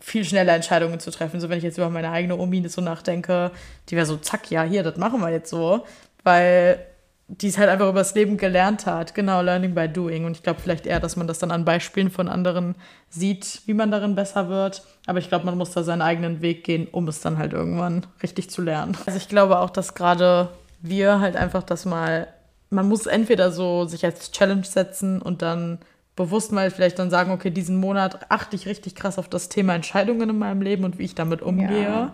[0.00, 1.40] viel schneller Entscheidungen zu treffen.
[1.40, 3.50] So, wenn ich jetzt über meine eigene Omi so nachdenke,
[3.90, 5.84] die wäre so, zack, ja, hier, das machen wir jetzt so.
[6.22, 6.86] Weil
[7.28, 9.14] die es halt einfach übers Leben gelernt hat.
[9.14, 10.26] Genau, Learning by Doing.
[10.26, 12.74] Und ich glaube vielleicht eher, dass man das dann an Beispielen von anderen
[13.08, 14.82] sieht, wie man darin besser wird.
[15.06, 18.06] Aber ich glaube, man muss da seinen eigenen Weg gehen, um es dann halt irgendwann
[18.22, 18.96] richtig zu lernen.
[19.06, 20.50] Also ich glaube auch, dass gerade
[20.82, 22.28] wir halt einfach das mal,
[22.68, 25.78] man muss entweder so sich als Challenge setzen und dann
[26.16, 29.74] bewusst mal vielleicht dann sagen, okay, diesen Monat achte ich richtig krass auf das Thema
[29.74, 31.82] Entscheidungen in meinem Leben und wie ich damit umgehe.
[31.82, 32.12] Ja.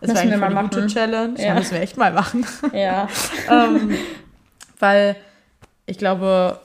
[0.00, 1.38] Das wäre eigentlich eine gute Challenge.
[1.38, 1.46] Ja.
[1.46, 2.46] ja, müssen wir echt mal machen.
[2.72, 3.08] Ja.
[3.50, 3.96] ähm,
[4.78, 5.16] weil
[5.86, 6.60] ich glaube,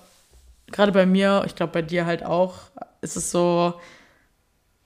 [0.72, 2.55] gerade bei mir, ich glaube bei dir halt auch,
[3.01, 3.74] ist es so,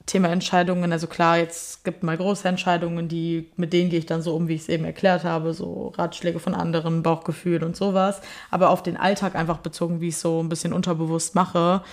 [0.05, 4.21] Thema Entscheidungen, also klar, jetzt gibt mal große Entscheidungen, die, mit denen gehe ich dann
[4.21, 8.19] so um, wie ich es eben erklärt habe, so Ratschläge von anderen, Bauchgefühl und sowas.
[8.51, 11.83] Aber auf den Alltag einfach bezogen, wie ich es so ein bisschen unterbewusst mache,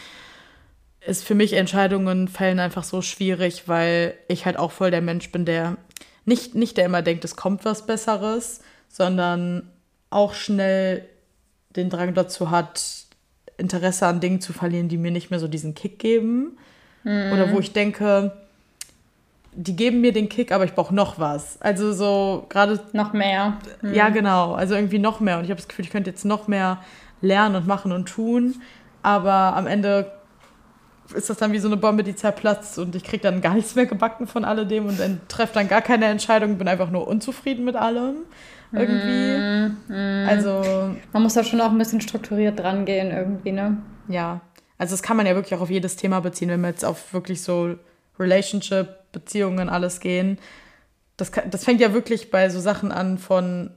[1.07, 5.31] ist für mich Entscheidungen fällen einfach so schwierig, weil ich halt auch voll der Mensch
[5.31, 5.77] bin, der
[6.25, 9.71] nicht, nicht der immer denkt, es kommt was Besseres, sondern
[10.11, 11.07] auch schnell
[11.77, 12.83] den Drang dazu hat,
[13.57, 16.57] Interesse an Dingen zu verlieren, die mir nicht mehr so diesen Kick geben.
[17.05, 17.33] Mhm.
[17.33, 18.33] Oder wo ich denke,
[19.53, 21.61] die geben mir den Kick, aber ich brauche noch was.
[21.61, 22.81] Also so gerade.
[22.93, 23.59] Noch mehr.
[23.83, 23.95] Mhm.
[23.95, 24.55] Ja, genau.
[24.55, 25.39] Also irgendwie noch mehr.
[25.39, 26.83] Und ich habe das Gefühl, ich könnte jetzt noch mehr
[27.21, 28.57] lernen und machen und tun.
[29.03, 30.13] Aber am Ende
[31.15, 33.75] ist das dann wie so eine Bombe, die zerplatzt und ich kriege dann gar nichts
[33.75, 37.65] mehr gebacken von alledem und dann treffe dann gar keine Entscheidung, bin einfach nur unzufrieden
[37.65, 38.19] mit allem
[38.73, 39.75] irgendwie.
[39.93, 40.95] Mm, Also.
[41.13, 43.79] Man muss da schon auch ein bisschen strukturiert dran gehen, irgendwie, ne?
[44.09, 44.41] Ja.
[44.79, 47.13] Also, das kann man ja wirklich auch auf jedes Thema beziehen, wenn wir jetzt auf
[47.13, 47.77] wirklich so
[48.19, 50.39] Relationship, Beziehungen, alles gehen.
[51.17, 53.71] Das, kann, das fängt ja wirklich bei so Sachen an von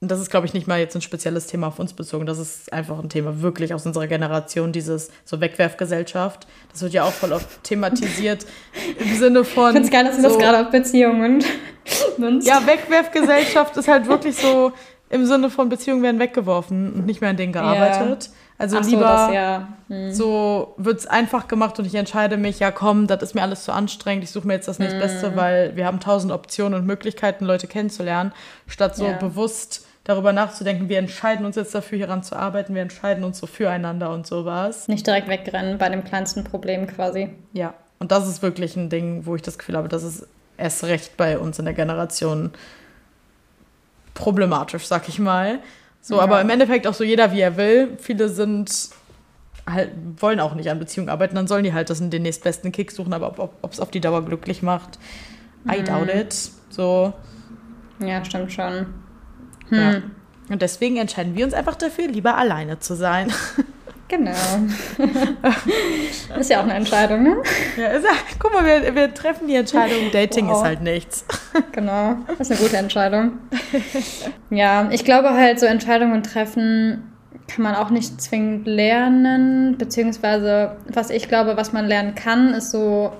[0.00, 2.26] das ist, glaube ich, nicht mal jetzt ein spezielles Thema auf uns bezogen.
[2.26, 6.46] Das ist einfach ein Thema wirklich aus unserer Generation, dieses so Wegwerfgesellschaft.
[6.70, 8.44] Das wird ja auch voll oft thematisiert
[8.98, 9.68] im Sinne von.
[9.68, 11.42] Ich finde es geil, dass du so, das gerade auf Beziehungen
[12.18, 12.46] nutzt.
[12.46, 14.72] Ja, Wegwerfgesellschaft ist halt wirklich so
[15.08, 18.24] im Sinne von Beziehungen werden weggeworfen und nicht mehr an denen gearbeitet.
[18.24, 18.30] Ja.
[18.58, 19.68] Also so, lieber das, ja.
[19.88, 20.12] hm.
[20.12, 23.64] so wird es einfach gemacht und ich entscheide mich, ja komm, das ist mir alles
[23.64, 25.36] zu anstrengend, ich suche mir jetzt das hm.
[25.36, 28.32] weil wir haben tausend Optionen und Möglichkeiten, Leute kennenzulernen,
[28.66, 29.12] statt so ja.
[29.12, 33.46] bewusst darüber nachzudenken, wir entscheiden uns jetzt dafür, hieran zu arbeiten, wir entscheiden uns so
[33.48, 34.86] füreinander und sowas.
[34.86, 37.30] Nicht direkt wegrennen bei dem kleinsten Problem quasi.
[37.52, 40.84] Ja, und das ist wirklich ein Ding, wo ich das Gefühl habe, das ist erst
[40.84, 42.52] recht bei uns in der Generation
[44.14, 45.58] problematisch, sag ich mal.
[46.00, 46.22] So, ja.
[46.22, 47.96] aber im Endeffekt auch so jeder, wie er will.
[47.98, 48.90] Viele sind
[49.68, 49.90] halt,
[50.20, 52.92] wollen auch nicht an Beziehungen arbeiten, dann sollen die halt das in den nächstbesten Kick
[52.92, 55.00] suchen, aber ob es auf die Dauer glücklich macht,
[55.68, 55.84] I mhm.
[55.84, 56.50] doubt it.
[56.70, 57.12] So.
[57.98, 58.86] Ja, stimmt schon.
[59.68, 59.78] Hm.
[59.78, 60.02] Ja.
[60.48, 63.32] Und deswegen entscheiden wir uns einfach dafür, lieber alleine zu sein.
[64.08, 64.30] Genau.
[66.38, 67.42] ist ja auch eine Entscheidung, ne?
[67.76, 70.58] Ja, ist ja, guck mal, wir, wir treffen die Entscheidung, Dating wow.
[70.58, 71.24] ist halt nichts.
[71.72, 73.32] Genau, das ist eine gute Entscheidung.
[74.50, 77.02] Ja, ich glaube halt, so Entscheidungen treffen
[77.48, 82.70] kann man auch nicht zwingend lernen, beziehungsweise was ich glaube, was man lernen kann, ist
[82.70, 83.12] so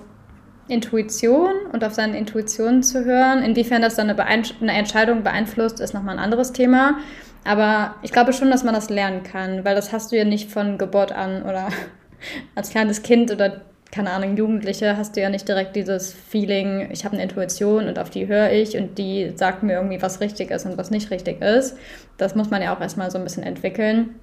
[0.69, 3.43] Intuition und auf seine Intuition zu hören.
[3.43, 6.99] Inwiefern das dann eine, eine Entscheidung beeinflusst, ist nochmal ein anderes Thema.
[7.45, 10.51] Aber ich glaube schon, dass man das lernen kann, weil das hast du ja nicht
[10.51, 11.69] von Geburt an oder
[12.55, 13.63] als kleines Kind oder
[13.93, 17.99] keine Ahnung, Jugendliche hast du ja nicht direkt dieses Feeling, ich habe eine Intuition und
[17.99, 21.11] auf die höre ich und die sagt mir irgendwie, was richtig ist und was nicht
[21.11, 21.79] richtig ist.
[22.17, 24.17] Das muss man ja auch erstmal so ein bisschen entwickeln.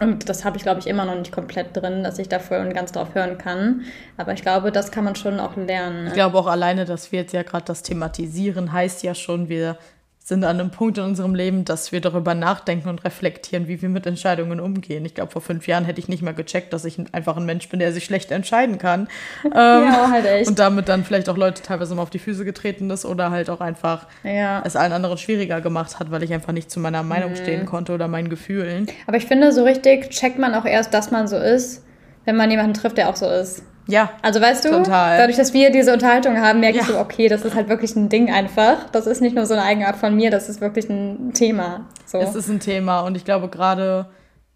[0.00, 2.58] Und das habe ich, glaube ich, immer noch nicht komplett drin, dass ich da voll
[2.58, 3.82] und ganz drauf hören kann.
[4.16, 6.04] Aber ich glaube, das kann man schon auch lernen.
[6.04, 6.08] Ne?
[6.08, 9.78] Ich glaube auch alleine, dass wir jetzt ja gerade das thematisieren, heißt ja schon, wir
[10.26, 13.90] sind an einem Punkt in unserem Leben, dass wir darüber nachdenken und reflektieren, wie wir
[13.90, 15.04] mit Entscheidungen umgehen.
[15.04, 17.68] Ich glaube, vor fünf Jahren hätte ich nicht mal gecheckt, dass ich einfach ein Mensch
[17.68, 19.08] bin, der sich schlecht entscheiden kann.
[19.54, 20.48] ja, ähm, halt echt.
[20.48, 23.50] Und damit dann vielleicht auch Leute teilweise mal auf die Füße getreten ist oder halt
[23.50, 24.62] auch einfach ja.
[24.64, 27.36] es allen anderen schwieriger gemacht hat, weil ich einfach nicht zu meiner Meinung mhm.
[27.36, 28.86] stehen konnte oder meinen Gefühlen.
[29.06, 31.84] Aber ich finde, so richtig checkt man auch erst, dass man so ist,
[32.24, 33.62] wenn man jemanden trifft, der auch so ist.
[33.86, 34.10] Ja.
[34.22, 35.18] Also weißt du, total.
[35.18, 36.82] dadurch, dass wir diese Unterhaltung haben, merke ja.
[36.82, 38.88] ich so, okay, das ist halt wirklich ein Ding einfach.
[38.90, 41.86] Das ist nicht nur so eine Eigenart von mir, das ist wirklich ein Thema.
[42.06, 42.18] So.
[42.18, 44.06] Es ist ein Thema und ich glaube gerade,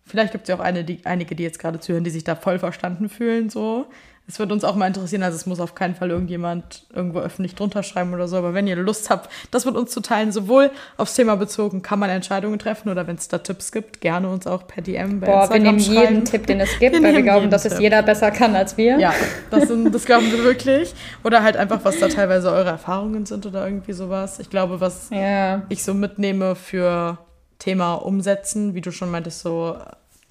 [0.06, 2.34] vielleicht gibt es ja auch eine, die, einige, die jetzt gerade zuhören, die sich da
[2.34, 3.86] voll verstanden fühlen, so
[4.28, 7.54] es würde uns auch mal interessieren, also es muss auf keinen Fall irgendjemand irgendwo öffentlich
[7.54, 10.70] drunter schreiben oder so, aber wenn ihr Lust habt, das mit uns zu teilen, sowohl
[10.98, 14.46] aufs Thema bezogen, kann man Entscheidungen treffen oder wenn es da Tipps gibt, gerne uns
[14.46, 16.14] auch per DM bei Boah, Instagram wir nehmen schreiben.
[16.14, 17.72] jeden Tipp, den es gibt, wir weil wir glauben, dass Tipp.
[17.72, 18.98] es jeder besser kann als wir.
[18.98, 19.14] Ja,
[19.50, 20.94] das, sind, das glauben wir wirklich.
[21.24, 24.40] Oder halt einfach, was da teilweise eure Erfahrungen sind oder irgendwie sowas.
[24.40, 25.62] Ich glaube, was ja.
[25.70, 27.16] ich so mitnehme für
[27.58, 29.78] Thema Umsetzen, wie du schon meintest, so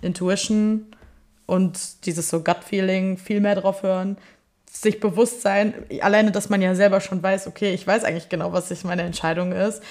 [0.02, 0.86] Intuition,
[1.48, 4.18] und dieses so Gut-Feeling viel mehr drauf hören,
[4.72, 8.54] sich bewusst sein, alleine, dass man ja selber schon weiß, okay, ich weiß eigentlich genau,
[8.54, 9.82] was sich meine Entscheidung ist,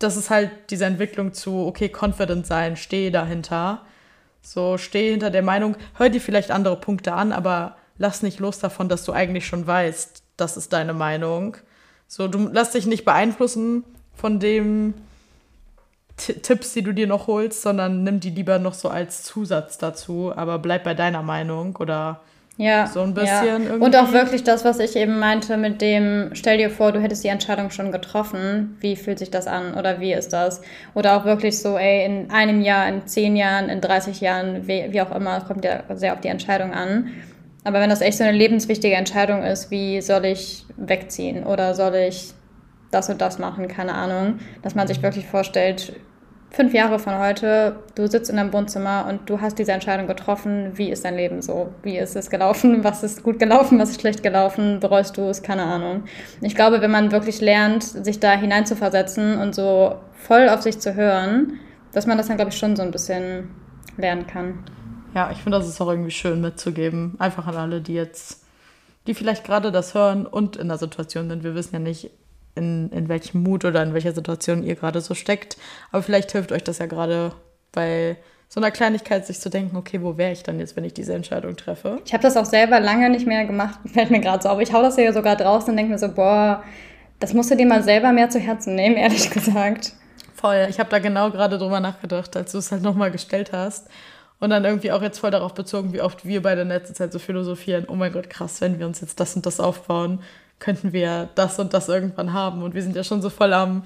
[0.00, 3.82] das ist halt diese Entwicklung zu, okay, confident sein, stehe dahinter.
[4.40, 8.58] So, stehe hinter der Meinung, hör dir vielleicht andere Punkte an, aber lass nicht los
[8.58, 11.56] davon, dass du eigentlich schon weißt, das ist deine Meinung.
[12.08, 13.84] So, du lass dich nicht beeinflussen
[14.14, 14.94] von dem
[16.16, 20.32] Tipps, die du dir noch holst, sondern nimm die lieber noch so als Zusatz dazu,
[20.34, 22.20] aber bleib bei deiner Meinung oder
[22.58, 23.46] ja, so ein bisschen ja.
[23.46, 23.84] irgendwie.
[23.84, 27.24] Und auch wirklich das, was ich eben meinte mit dem, stell dir vor, du hättest
[27.24, 30.60] die Entscheidung schon getroffen, wie fühlt sich das an oder wie ist das?
[30.94, 34.86] Oder auch wirklich so, ey, in einem Jahr, in zehn Jahren, in 30 Jahren, wie,
[34.90, 37.08] wie auch immer, kommt ja sehr auf die Entscheidung an.
[37.64, 41.94] Aber wenn das echt so eine lebenswichtige Entscheidung ist, wie soll ich wegziehen oder soll
[41.94, 42.34] ich
[42.92, 45.94] das und das machen, keine Ahnung, dass man sich wirklich vorstellt,
[46.52, 50.72] fünf Jahre von heute, du sitzt in deinem Wohnzimmer und du hast diese Entscheidung getroffen,
[50.74, 51.72] wie ist dein Leben so?
[51.82, 52.84] Wie ist es gelaufen?
[52.84, 53.78] Was ist gut gelaufen?
[53.78, 54.78] Was ist schlecht gelaufen?
[54.78, 55.42] Bereust du es?
[55.42, 56.04] Keine Ahnung.
[56.42, 60.94] Ich glaube, wenn man wirklich lernt, sich da hineinzuversetzen und so voll auf sich zu
[60.94, 61.58] hören,
[61.92, 63.50] dass man das dann, glaube ich, schon so ein bisschen
[63.96, 64.64] lernen kann.
[65.14, 67.16] Ja, ich finde, das ist auch irgendwie schön mitzugeben.
[67.18, 68.44] Einfach an alle, die jetzt,
[69.06, 71.44] die vielleicht gerade das hören und in der Situation sind.
[71.44, 72.10] Wir wissen ja nicht,
[72.54, 75.56] in, in welchem Mut oder in welcher Situation ihr gerade so steckt.
[75.90, 77.32] Aber vielleicht hilft euch das ja gerade
[77.72, 78.16] bei
[78.48, 81.14] so einer Kleinigkeit, sich zu denken, okay, wo wäre ich dann jetzt, wenn ich diese
[81.14, 82.00] Entscheidung treffe?
[82.04, 84.60] Ich habe das auch selber lange nicht mehr gemacht, fällt mir gerade so auf.
[84.60, 86.62] Ich hau das ja sogar draußen und denke mir so, boah,
[87.18, 89.94] das musst du dir mal selber mehr zu Herzen nehmen, ehrlich gesagt.
[90.34, 90.66] Voll.
[90.68, 93.88] Ich habe da genau gerade drüber nachgedacht, als du es halt nochmal gestellt hast.
[94.38, 97.12] Und dann irgendwie auch jetzt voll darauf bezogen, wie oft wir bei der letzten Zeit
[97.12, 100.18] so philosophieren, oh mein Gott, krass, wenn wir uns jetzt das und das aufbauen,
[100.58, 102.62] könnten wir das und das irgendwann haben.
[102.62, 103.84] Und wir sind ja schon so voll am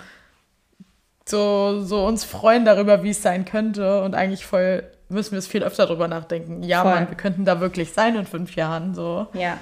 [1.28, 4.02] so, so uns freuen darüber, wie es sein könnte.
[4.02, 6.62] Und eigentlich voll müssen wir es viel öfter darüber nachdenken.
[6.62, 6.92] Ja, voll.
[6.92, 8.94] Mann, wir könnten da wirklich sein in fünf Jahren.
[8.94, 9.26] So.
[9.32, 9.58] Ja.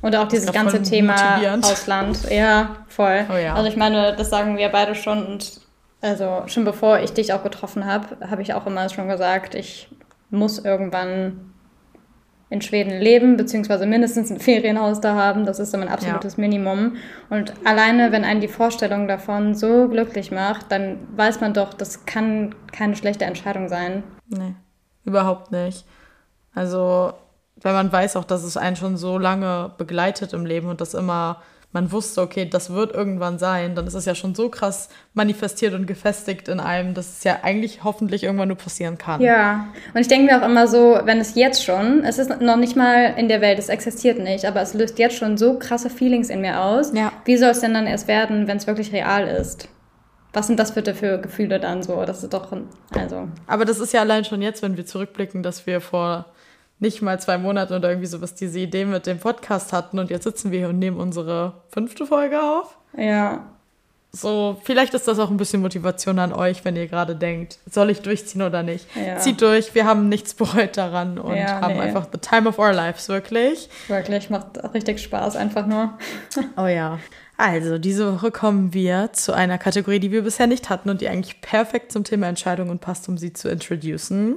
[0.00, 2.30] Und auch dieses ganze Thema Ausland.
[2.30, 3.26] Ja, voll.
[3.32, 3.54] Oh, ja.
[3.54, 5.24] Also ich meine, das sagen wir beide schon.
[5.26, 5.60] Und
[6.00, 9.88] also schon bevor ich dich auch getroffen habe, habe ich auch immer schon gesagt, ich
[10.30, 11.47] muss irgendwann
[12.50, 15.44] in Schweden leben, beziehungsweise mindestens ein Ferienhaus da haben.
[15.44, 16.40] Das ist so mein absolutes ja.
[16.40, 16.96] Minimum.
[17.28, 22.06] Und alleine, wenn einen die Vorstellung davon so glücklich macht, dann weiß man doch, das
[22.06, 24.02] kann keine schlechte Entscheidung sein.
[24.28, 24.54] Nee,
[25.04, 25.84] überhaupt nicht.
[26.54, 27.12] Also,
[27.56, 30.94] wenn man weiß auch, dass es einen schon so lange begleitet im Leben und das
[30.94, 31.42] immer
[31.72, 35.74] man wusste, okay, das wird irgendwann sein, dann ist es ja schon so krass manifestiert
[35.74, 39.20] und gefestigt in einem, dass es ja eigentlich hoffentlich irgendwann nur passieren kann.
[39.20, 42.56] Ja, und ich denke mir auch immer so, wenn es jetzt schon, es ist noch
[42.56, 45.90] nicht mal in der Welt, es existiert nicht, aber es löst jetzt schon so krasse
[45.90, 46.92] Feelings in mir aus.
[46.94, 47.12] Ja.
[47.26, 49.68] Wie soll es denn dann erst werden, wenn es wirklich real ist?
[50.32, 52.02] Was sind das bitte für Gefühle dann so?
[52.04, 52.54] Das ist doch,
[52.94, 53.28] also.
[53.46, 56.26] Aber das ist ja allein schon jetzt, wenn wir zurückblicken, dass wir vor
[56.80, 60.24] nicht mal zwei Monate oder irgendwie sowas diese Idee mit dem Podcast hatten und jetzt
[60.24, 62.76] sitzen wir hier und nehmen unsere fünfte Folge auf.
[62.96, 63.44] Ja.
[64.10, 67.90] So, vielleicht ist das auch ein bisschen Motivation an euch, wenn ihr gerade denkt, soll
[67.90, 68.86] ich durchziehen oder nicht?
[68.96, 69.18] Ja.
[69.18, 71.80] Zieht durch, wir haben nichts bereut daran und ja, haben nee.
[71.80, 73.68] einfach the time of our lives, wirklich.
[73.86, 75.98] Wirklich, macht richtig Spaß einfach nur.
[76.56, 76.98] oh ja.
[77.36, 81.08] Also, diese Woche kommen wir zu einer Kategorie, die wir bisher nicht hatten und die
[81.08, 84.36] eigentlich perfekt zum Thema Entscheidungen passt, um sie zu introducen.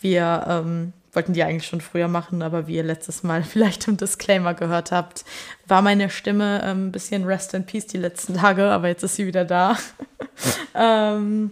[0.00, 3.96] Wir ähm, wollten die eigentlich schon früher machen, aber wie ihr letztes Mal vielleicht im
[3.96, 5.24] Disclaimer gehört habt,
[5.66, 9.16] war meine Stimme ähm, ein bisschen Rest in Peace die letzten Tage, aber jetzt ist
[9.16, 9.76] sie wieder da.
[10.74, 11.50] ähm,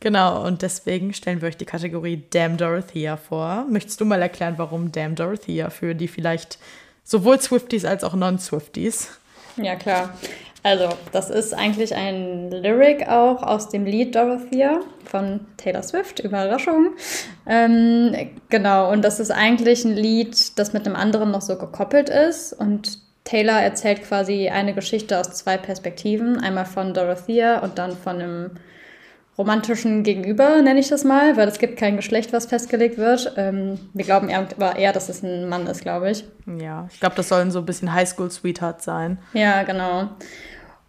[0.00, 3.66] genau, und deswegen stellen wir euch die Kategorie Damn Dorothea vor.
[3.70, 6.58] Möchtest du mal erklären, warum Damn Dorothea für die vielleicht
[7.04, 9.10] sowohl Swifties als auch Non-Swifties?
[9.56, 10.16] Ja, klar.
[10.64, 16.92] Also, das ist eigentlich ein Lyric auch aus dem Lied Dorothea von Taylor Swift, Überraschung.
[17.46, 22.08] Ähm, genau, und das ist eigentlich ein Lied, das mit einem anderen noch so gekoppelt
[22.08, 22.52] ist.
[22.52, 26.38] Und Taylor erzählt quasi eine Geschichte aus zwei Perspektiven.
[26.38, 28.50] Einmal von Dorothea und dann von einem
[29.38, 33.32] romantischen Gegenüber, nenne ich das mal, weil es gibt kein Geschlecht, was festgelegt wird.
[33.36, 36.24] Ähm, wir glauben aber eher, dass es ein Mann ist, glaube ich.
[36.46, 39.18] Ja, ich glaube, das sollen so ein bisschen Highschool-Sweetheart sein.
[39.32, 40.10] Ja, genau.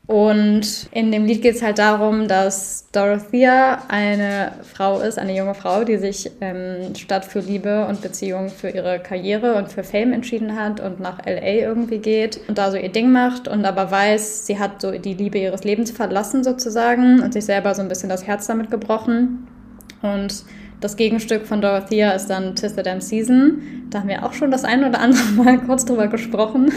[0.05, 5.53] Und in dem Lied geht es halt darum, dass Dorothea eine Frau ist, eine junge
[5.53, 10.11] Frau, die sich ähm, statt für Liebe und Beziehung für ihre Karriere und für Fame
[10.11, 13.91] entschieden hat und nach LA irgendwie geht und da so ihr Ding macht und aber
[13.91, 17.87] weiß, sie hat so die Liebe ihres Lebens verlassen sozusagen und sich selber so ein
[17.87, 19.47] bisschen das Herz damit gebrochen.
[20.01, 20.43] Und
[20.83, 23.85] das Gegenstück von Dorothea ist dann Tis the Damn Season.
[23.89, 26.73] Da haben wir auch schon das ein oder andere Mal kurz drüber gesprochen.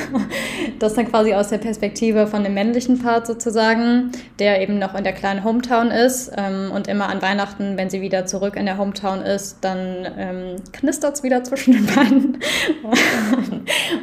[0.78, 5.02] Das dann quasi aus der Perspektive von dem männlichen Part sozusagen, der eben noch in
[5.02, 8.78] der kleinen Hometown ist ähm, und immer an Weihnachten, wenn sie wieder zurück in der
[8.78, 12.38] Hometown ist, dann ähm, knistert es wieder zwischen den beiden.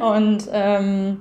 [0.00, 1.18] und ähm,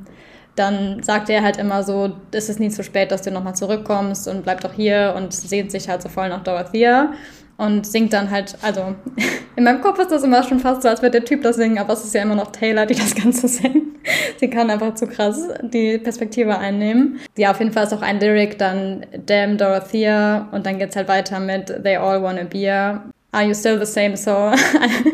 [0.55, 4.27] dann sagt er halt immer so, es ist nie zu spät, dass du nochmal zurückkommst
[4.27, 7.13] und bleib doch hier und sehnt sich halt so voll nach Dorothea
[7.57, 8.95] und singt dann halt, also
[9.55, 11.77] in meinem Kopf ist das immer schon fast so, als würde der Typ das singen,
[11.77, 13.97] aber es ist ja immer noch Taylor, die das Ganze singt.
[14.37, 17.19] Sie kann einfach zu krass die Perspektive einnehmen.
[17.37, 21.07] Ja, auf jeden Fall ist auch ein Lyric dann Damn Dorothea und dann geht's halt
[21.07, 23.03] weiter mit They all want a beer.
[23.31, 24.15] Are you still the same?
[24.15, 24.51] So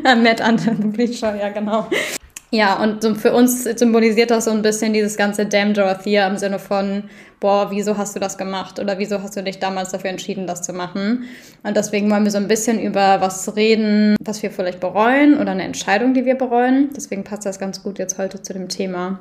[0.05, 1.87] I met under the bleacher, ja genau.
[2.51, 6.57] Ja, und für uns symbolisiert das so ein bisschen dieses ganze Damn Dorothea im Sinne
[6.57, 7.03] von,
[7.39, 10.61] boah, wieso hast du das gemacht oder wieso hast du dich damals dafür entschieden, das
[10.61, 11.25] zu machen?
[11.63, 15.51] Und deswegen wollen wir so ein bisschen über was reden, was wir vielleicht bereuen oder
[15.51, 16.89] eine Entscheidung, die wir bereuen.
[16.95, 19.19] Deswegen passt das ganz gut jetzt heute zu dem Thema.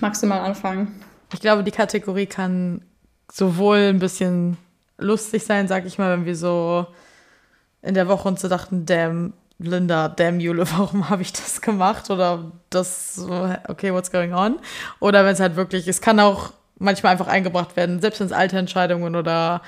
[0.00, 0.94] Magst du mal anfangen?
[1.32, 2.82] Ich glaube, die Kategorie kann
[3.30, 4.56] sowohl ein bisschen
[4.98, 6.86] lustig sein, sag ich mal, wenn wir so
[7.82, 12.10] in der Woche uns so dachten, damn, Linda, damn Jule, warum habe ich das gemacht?
[12.10, 13.24] Oder das,
[13.68, 14.58] okay, what's going on?
[15.00, 16.52] Oder wenn es halt wirklich, es kann auch
[16.82, 19.62] manchmal einfach eingebracht werden, selbst wenn es alte Entscheidungen oder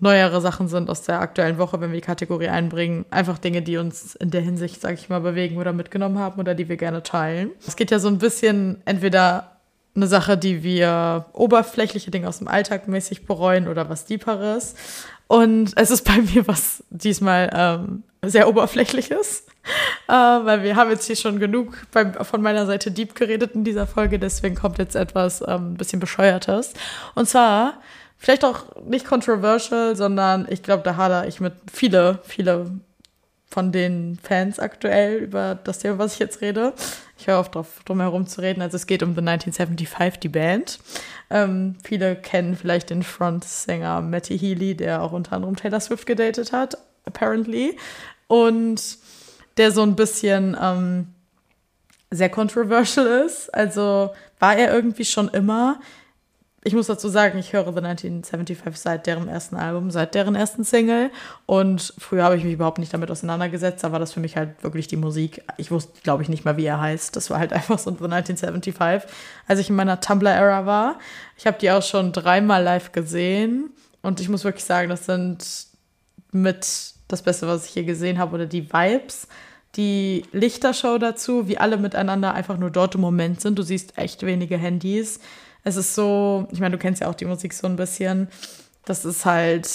[0.00, 3.04] neuere Sachen sind aus der aktuellen Woche, wenn wir die Kategorie einbringen.
[3.10, 6.54] Einfach Dinge, die uns in der Hinsicht, sag ich mal, bewegen oder mitgenommen haben oder
[6.54, 7.50] die wir gerne teilen.
[7.66, 9.50] Es geht ja so ein bisschen entweder
[9.94, 14.74] eine Sache, die wir oberflächliche Dinge aus dem Alltag mäßig bereuen oder was Deeperes.
[15.26, 19.46] Und es ist bei mir was diesmal ähm, sehr oberflächliches,
[20.08, 23.64] äh, weil wir haben jetzt hier schon genug beim, von meiner Seite deep geredet in
[23.64, 26.74] dieser Folge, deswegen kommt jetzt etwas ähm, bisschen bescheuertes.
[27.14, 27.80] Und zwar,
[28.18, 32.70] vielleicht auch nicht controversial, sondern ich glaube, da hadere ich mit viele, viele
[33.54, 36.72] von den Fans aktuell über das Thema, was ich jetzt rede.
[37.16, 38.60] Ich höre oft drauf, drum herum zu reden.
[38.60, 40.80] Also es geht um The 1975, die Band.
[41.30, 46.52] Ähm, viele kennen vielleicht den Frontsänger Matty Healy, der auch unter anderem Taylor Swift gedatet
[46.52, 47.78] hat, apparently.
[48.42, 48.98] Und
[49.56, 51.08] der so ein bisschen ähm,
[52.10, 53.54] sehr controversial ist.
[53.54, 55.78] Also war er irgendwie schon immer
[56.66, 60.64] ich muss dazu sagen, ich höre The 1975 seit deren ersten Album, seit deren ersten
[60.64, 61.10] Single.
[61.44, 63.84] Und früher habe ich mich überhaupt nicht damit auseinandergesetzt.
[63.84, 65.42] Da war das für mich halt wirklich die Musik.
[65.58, 67.14] Ich wusste, glaube ich, nicht mal, wie er heißt.
[67.16, 69.10] Das war halt einfach so The 1975,
[69.46, 70.98] als ich in meiner Tumblr-Era war.
[71.36, 73.70] Ich habe die auch schon dreimal live gesehen.
[74.00, 75.66] Und ich muss wirklich sagen, das sind
[76.32, 78.34] mit das Beste, was ich hier gesehen habe.
[78.34, 79.28] Oder die Vibes
[79.76, 83.58] die Lichtershow dazu, wie alle miteinander einfach nur dort im Moment sind.
[83.58, 85.18] Du siehst echt wenige Handys
[85.64, 88.28] es ist so, ich meine, du kennst ja auch die Musik so ein bisschen.
[88.84, 89.68] Das ist halt,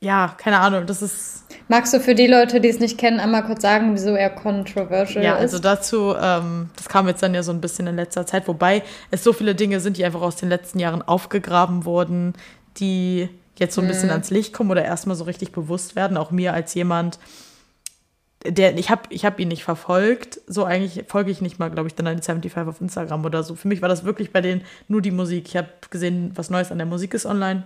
[0.00, 1.44] ja, keine Ahnung, das ist.
[1.68, 5.24] Magst du für die Leute, die es nicht kennen, einmal kurz sagen, wieso er controversial
[5.24, 5.36] ja, ist?
[5.36, 8.48] Ja, also dazu, ähm, das kam jetzt dann ja so ein bisschen in letzter Zeit,
[8.48, 12.34] wobei es so viele Dinge sind, die einfach aus den letzten Jahren aufgegraben wurden,
[12.78, 14.12] die jetzt so ein bisschen mhm.
[14.12, 16.16] ans Licht kommen oder erstmal so richtig bewusst werden.
[16.16, 17.18] Auch mir als jemand,
[18.44, 20.40] der, ich habe ich hab ihn nicht verfolgt.
[20.46, 23.54] So eigentlich folge ich nicht mal, glaube ich, dann an 75 auf Instagram oder so.
[23.54, 25.48] Für mich war das wirklich bei denen nur die Musik.
[25.48, 27.64] Ich habe gesehen, was Neues an der Musik ist online.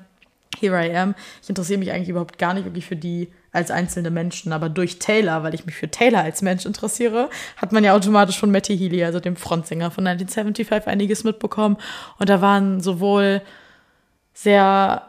[0.59, 1.15] Here I am.
[1.43, 4.99] Ich interessiere mich eigentlich überhaupt gar nicht wirklich für die als einzelne Menschen, aber durch
[4.99, 8.77] Taylor, weil ich mich für Taylor als Mensch interessiere, hat man ja automatisch von Matty
[8.77, 11.77] Healy, also dem Frontsänger von 1975, einiges mitbekommen.
[12.19, 13.43] Und da waren sowohl
[14.35, 15.09] sehr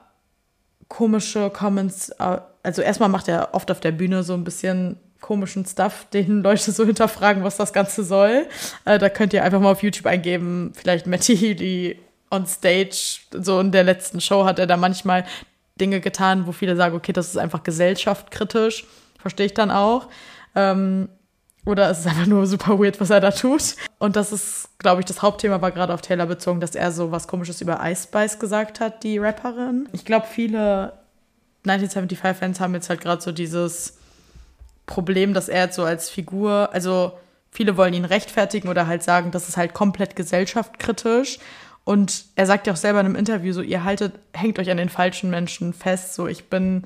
[0.87, 5.65] komische Comments, äh, also erstmal macht er oft auf der Bühne so ein bisschen komischen
[5.65, 8.47] Stuff, den Leute so hinterfragen, was das Ganze soll.
[8.85, 11.99] Äh, da könnt ihr einfach mal auf YouTube eingeben, vielleicht Matty Healy
[12.31, 13.19] on Stage.
[13.31, 15.25] So in der letzten Show hat er da manchmal
[15.79, 18.85] Dinge getan, wo viele sagen, okay, das ist einfach gesellschaftskritisch.
[19.19, 20.07] Verstehe ich dann auch.
[20.55, 21.09] Ähm,
[21.67, 23.75] oder es ist einfach nur super weird, was er da tut.
[23.99, 27.11] Und das ist, glaube ich, das Hauptthema war gerade auf Taylor bezogen, dass er so
[27.11, 29.89] was Komisches über Ice Spice gesagt hat, die Rapperin.
[29.91, 30.93] Ich glaube, viele
[31.65, 33.97] 1975-Fans haben jetzt halt gerade so dieses
[34.85, 37.11] Problem, dass er jetzt so als Figur, also
[37.51, 41.39] viele wollen ihn rechtfertigen oder halt sagen, das ist halt komplett gesellschaftskritisch.
[41.83, 44.77] Und er sagt ja auch selber in einem Interview so, ihr haltet, hängt euch an
[44.77, 46.13] den falschen Menschen fest.
[46.13, 46.83] So, ich bin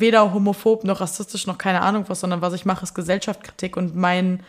[0.00, 3.94] weder homophob noch rassistisch noch keine Ahnung was, sondern was ich mache, ist Gesellschaftskritik und
[3.94, 4.42] mein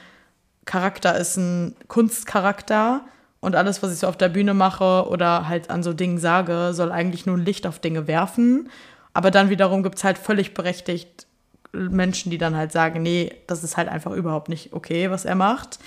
[0.66, 3.02] Charakter ist ein Kunstcharakter
[3.42, 6.72] und alles, was ich so auf der Bühne mache oder halt an so Dingen sage,
[6.74, 8.70] soll eigentlich nur ein Licht auf Dinge werfen.
[9.14, 11.28] Aber dann wiederum gibt es halt völlig berechtigt
[11.74, 15.36] Menschen, die dann halt sagen, nee, das ist halt einfach überhaupt nicht okay, was er
[15.36, 15.80] macht.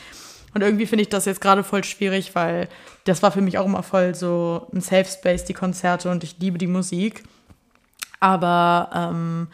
[0.53, 2.69] Und irgendwie finde ich das jetzt gerade voll schwierig, weil
[3.05, 6.39] das war für mich auch immer voll so ein Safe Space, die Konzerte und ich
[6.39, 7.25] liebe die Musik.
[8.21, 9.49] Aber ähm,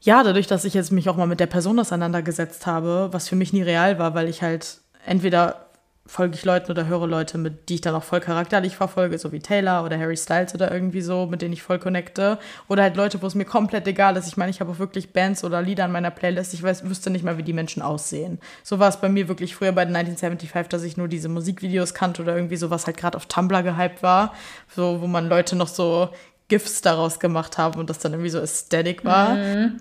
[0.00, 3.36] ja, dadurch, dass ich jetzt mich auch mal mit der Person auseinandergesetzt habe, was für
[3.36, 5.64] mich nie real war, weil ich halt entweder
[6.06, 9.32] folge ich Leuten oder höre Leute, mit die ich dann auch voll charakterlich verfolge, so
[9.32, 12.38] wie Taylor oder Harry Styles oder irgendwie so, mit denen ich voll connecte.
[12.68, 14.26] Oder halt Leute, wo es mir komplett egal ist.
[14.26, 16.52] Ich meine, ich habe auch wirklich Bands oder Lieder in meiner Playlist.
[16.52, 18.38] Ich weiß, wüsste nicht mal, wie die Menschen aussehen.
[18.62, 21.94] So war es bei mir wirklich früher bei den 1975, dass ich nur diese Musikvideos
[21.94, 24.34] kannte oder irgendwie so, was halt gerade auf Tumblr gehypt war.
[24.76, 26.10] So, wo man Leute noch so
[26.48, 29.34] GIFs daraus gemacht haben und das dann irgendwie so Aesthetic war.
[29.34, 29.78] Mhm.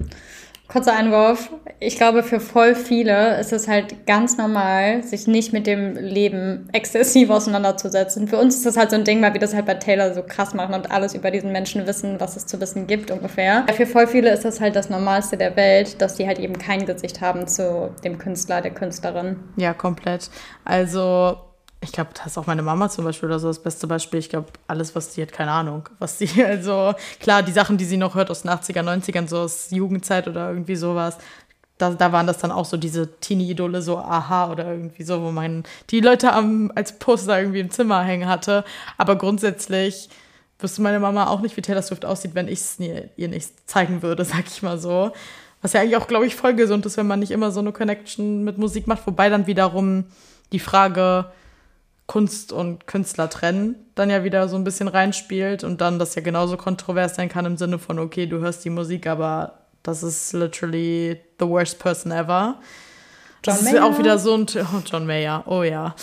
[0.69, 1.51] Kurzer Einwurf.
[1.79, 6.69] Ich glaube, für voll viele ist es halt ganz normal, sich nicht mit dem Leben
[6.71, 8.27] exzessiv auseinanderzusetzen.
[8.27, 10.23] Für uns ist das halt so ein Ding, weil wir das halt bei Taylor so
[10.23, 13.65] krass machen und alles über diesen Menschen wissen, was es zu wissen gibt ungefähr.
[13.75, 16.85] Für voll viele ist das halt das Normalste der Welt, dass die halt eben kein
[16.85, 19.41] Gesicht haben zu dem Künstler, der Künstlerin.
[19.57, 20.29] Ja, komplett.
[20.63, 21.37] Also
[21.83, 24.19] ich glaube, das ist auch meine Mama zum Beispiel oder so das beste Beispiel.
[24.19, 27.85] Ich glaube, alles, was sie hat, keine Ahnung, was sie, also klar, die Sachen, die
[27.85, 31.17] sie noch hört aus den 80er, 90ern, so aus Jugendzeit oder irgendwie sowas,
[31.77, 35.31] da, da waren das dann auch so diese Teenie-Idole, so Aha oder irgendwie so, wo
[35.31, 38.63] man die Leute am, als Poster irgendwie im Zimmer hängen hatte.
[38.97, 40.09] Aber grundsätzlich
[40.59, 44.01] wüsste meine Mama auch nicht, wie Taylor Swift aussieht, wenn ich es ihr nicht zeigen
[44.01, 45.11] würde, sag ich mal so.
[45.61, 47.71] Was ja eigentlich auch, glaube ich, voll gesund ist, wenn man nicht immer so eine
[47.71, 49.07] Connection mit Musik macht.
[49.07, 50.05] Wobei dann wiederum
[50.51, 51.31] die Frage,
[52.05, 56.21] Kunst und Künstler trennen, dann ja wieder so ein bisschen reinspielt und dann das ja
[56.21, 60.33] genauso kontrovers sein kann im Sinne von, okay, du hörst die Musik, aber das ist
[60.33, 62.59] literally the worst person ever.
[63.43, 63.75] John das Mayer.
[63.75, 65.95] ist auch wieder so ein oh, John Mayer, oh ja.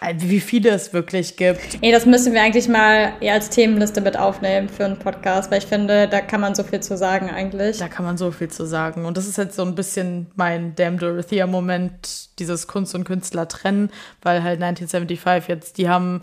[0.00, 1.78] Äh, wie viele es wirklich gibt.
[1.80, 5.66] Ey, das müssen wir eigentlich mal als Themenliste mit aufnehmen für einen Podcast, weil ich
[5.66, 7.78] finde, da kann man so viel zu sagen eigentlich.
[7.78, 9.06] Da kann man so viel zu sagen.
[9.06, 13.90] Und das ist jetzt so ein bisschen mein Damn Dorothea-Moment, dieses Kunst und Künstler trennen,
[14.20, 16.22] weil halt 1975 jetzt, die haben,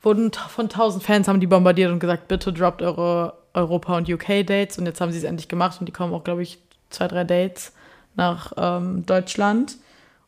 [0.00, 4.78] wurden von tausend Fans haben die bombardiert und gesagt, bitte droppt eure Europa- und UK-Dates.
[4.78, 6.58] Und jetzt haben sie es endlich gemacht und die kommen auch, glaube ich,
[6.90, 7.72] zwei, drei Dates
[8.16, 9.76] nach ähm, Deutschland.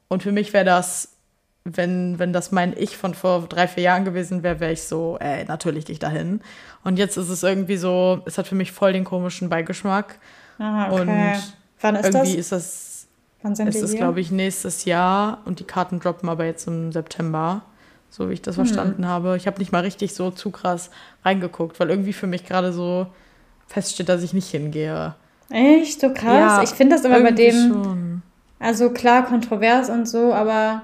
[0.07, 1.14] Und für mich wäre das
[1.65, 5.17] wenn, wenn das mein Ich von vor drei, vier Jahren gewesen wäre, wäre ich so,
[5.19, 6.41] ey, natürlich gehe ich dahin.
[6.85, 10.19] Und jetzt ist es irgendwie so, es hat für mich voll den komischen Beigeschmack.
[10.59, 11.01] Ah, okay.
[11.01, 11.09] Und
[11.81, 12.39] Wann ist irgendwie das?
[12.39, 13.07] ist das,
[13.43, 16.93] Wann sind ist es, glaube ich, nächstes Jahr und die Karten droppen aber jetzt im
[16.93, 17.63] September,
[18.11, 18.67] so wie ich das hm.
[18.67, 19.37] verstanden habe.
[19.39, 20.91] Ich habe nicht mal richtig so zu krass
[21.25, 23.07] reingeguckt, weil irgendwie für mich gerade so
[23.69, 25.15] feststeht, dass ich nicht hingehe.
[25.49, 26.01] Echt?
[26.01, 26.25] So krass?
[26.25, 27.73] Ja, ich finde das immer bei dem.
[27.73, 28.23] Schon.
[28.59, 30.83] Also klar, kontrovers und so, aber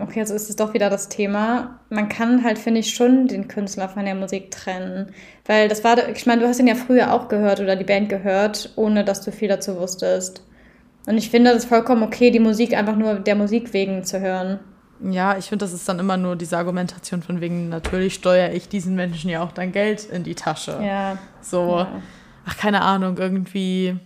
[0.00, 1.80] okay, jetzt ist es doch wieder das Thema.
[1.90, 5.12] Man kann halt, finde ich, schon den Künstler von der Musik trennen.
[5.46, 8.08] Weil das war, ich meine, du hast ihn ja früher auch gehört oder die Band
[8.08, 10.42] gehört, ohne dass du viel dazu wusstest.
[11.06, 14.60] Und ich finde das vollkommen okay, die Musik einfach nur der Musik wegen zu hören.
[15.00, 18.68] Ja, ich finde, das ist dann immer nur diese Argumentation von wegen, natürlich steuere ich
[18.68, 20.78] diesen Menschen ja auch dein Geld in die Tasche.
[20.82, 21.18] Ja.
[21.42, 21.88] So, ja.
[22.46, 23.96] ach, keine Ahnung, irgendwie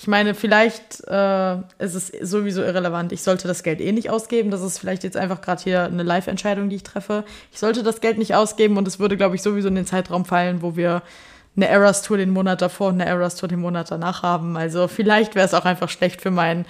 [0.00, 3.10] ich meine, vielleicht äh, ist es sowieso irrelevant.
[3.10, 4.52] Ich sollte das Geld eh nicht ausgeben.
[4.52, 7.24] Das ist vielleicht jetzt einfach gerade hier eine Live-Entscheidung, die ich treffe.
[7.50, 10.24] Ich sollte das Geld nicht ausgeben und es würde, glaube ich, sowieso in den Zeitraum
[10.24, 11.02] fallen, wo wir
[11.56, 14.56] eine Eras Tour den Monat davor und eine Eras Tour den Monat danach haben.
[14.56, 16.64] Also vielleicht wäre es auch einfach schlecht für mein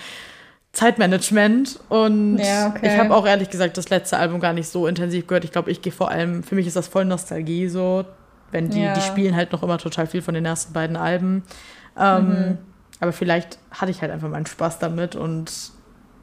[0.72, 1.80] Zeitmanagement.
[1.90, 2.88] Und ja, okay.
[2.90, 5.44] ich habe auch ehrlich gesagt das letzte Album gar nicht so intensiv gehört.
[5.44, 8.06] Ich glaube, ich gehe vor allem, für mich ist das voll Nostalgie so.
[8.52, 8.94] Wenn die, ja.
[8.94, 11.42] die spielen halt noch immer total viel von den ersten beiden Alben.
[11.98, 12.58] Ähm, mhm.
[13.00, 15.52] Aber vielleicht hatte ich halt einfach meinen Spaß damit und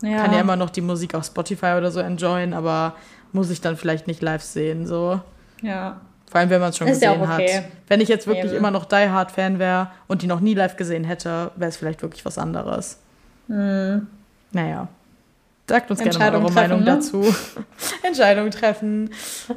[0.01, 0.23] ja.
[0.23, 2.95] kann ja immer noch die Musik auf Spotify oder so enjoyen, aber
[3.31, 5.19] muss ich dann vielleicht nicht live sehen, so.
[5.61, 6.01] Ja.
[6.29, 7.57] Vor allem, wenn man es schon ist gesehen ja okay.
[7.57, 7.65] hat.
[7.87, 8.57] Wenn ich jetzt wirklich Eben.
[8.57, 11.77] immer noch Die Hard Fan wäre und die noch nie live gesehen hätte, wäre es
[11.77, 12.99] vielleicht wirklich was anderes.
[13.47, 14.07] Mhm.
[14.51, 14.87] Naja.
[15.67, 16.85] Sagt uns gerne mal eure treffen, Meinung ne?
[16.85, 17.35] dazu.
[18.03, 19.09] Entscheidung treffen.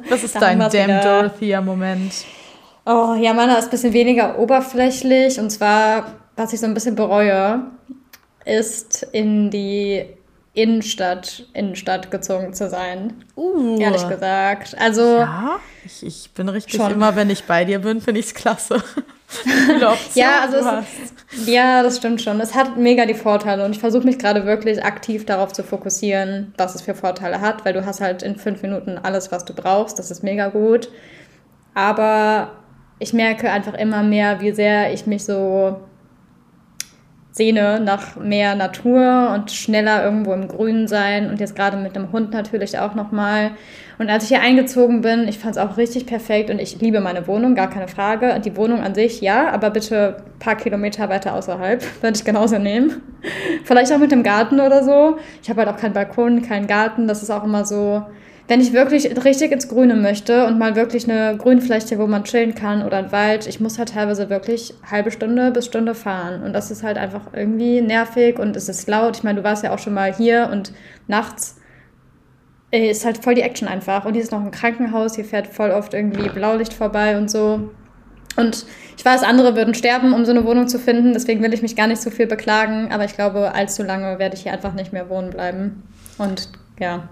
[0.09, 2.13] Was ist dein Damn Dorothea-Moment?
[2.85, 5.39] Oh, ja, meiner ist ein bisschen weniger oberflächlich.
[5.39, 7.63] Und zwar was ich so ein bisschen bereue,
[8.45, 10.05] ist in die
[10.53, 13.23] Innenstadt, Innenstadt gezogen zu sein.
[13.35, 13.77] Uh.
[13.79, 14.75] Ehrlich gesagt.
[14.79, 15.01] Also.
[15.19, 16.91] Ja, ich, ich bin richtig schon.
[16.91, 18.81] immer, wenn ich bei dir bin, finde ich es klasse.
[20.15, 22.39] ja, also es, ja, das stimmt schon.
[22.41, 26.53] Es hat mega die Vorteile und ich versuche mich gerade wirklich aktiv darauf zu fokussieren,
[26.57, 29.53] was es für Vorteile hat, weil du hast halt in fünf Minuten alles, was du
[29.53, 29.99] brauchst.
[29.99, 30.89] Das ist mega gut.
[31.75, 32.53] Aber
[32.97, 35.79] ich merke einfach immer mehr, wie sehr ich mich so
[37.31, 42.11] Sehne nach mehr Natur und schneller irgendwo im Grünen sein und jetzt gerade mit einem
[42.11, 43.51] Hund natürlich auch nochmal.
[43.99, 47.01] Und als ich hier eingezogen bin, ich fand es auch richtig perfekt und ich liebe
[47.01, 48.39] meine Wohnung, gar keine Frage.
[48.43, 52.57] Die Wohnung an sich, ja, aber bitte ein paar Kilometer weiter außerhalb, würde ich genauso
[52.57, 53.01] nehmen.
[53.63, 55.17] Vielleicht auch mit dem Garten oder so.
[55.43, 58.03] Ich habe halt auch keinen Balkon, keinen Garten, das ist auch immer so,
[58.49, 62.55] wenn ich wirklich richtig ins Grüne möchte und mal wirklich eine Grünfläche, wo man chillen
[62.55, 66.41] kann oder ein Wald, ich muss halt teilweise wirklich halbe Stunde bis Stunde fahren.
[66.41, 69.17] Und das ist halt einfach irgendwie nervig und es ist laut.
[69.17, 70.73] Ich meine, du warst ja auch schon mal hier und
[71.07, 71.57] nachts
[72.71, 74.05] ist halt voll die Action einfach.
[74.05, 77.69] Und hier ist noch ein Krankenhaus, hier fährt voll oft irgendwie Blaulicht vorbei und so.
[78.35, 78.65] Und
[78.97, 81.13] ich weiß, andere würden sterben, um so eine Wohnung zu finden.
[81.13, 82.91] Deswegen will ich mich gar nicht so viel beklagen.
[82.91, 85.83] Aber ich glaube, allzu lange werde ich hier einfach nicht mehr wohnen bleiben.
[86.17, 87.09] Und ja.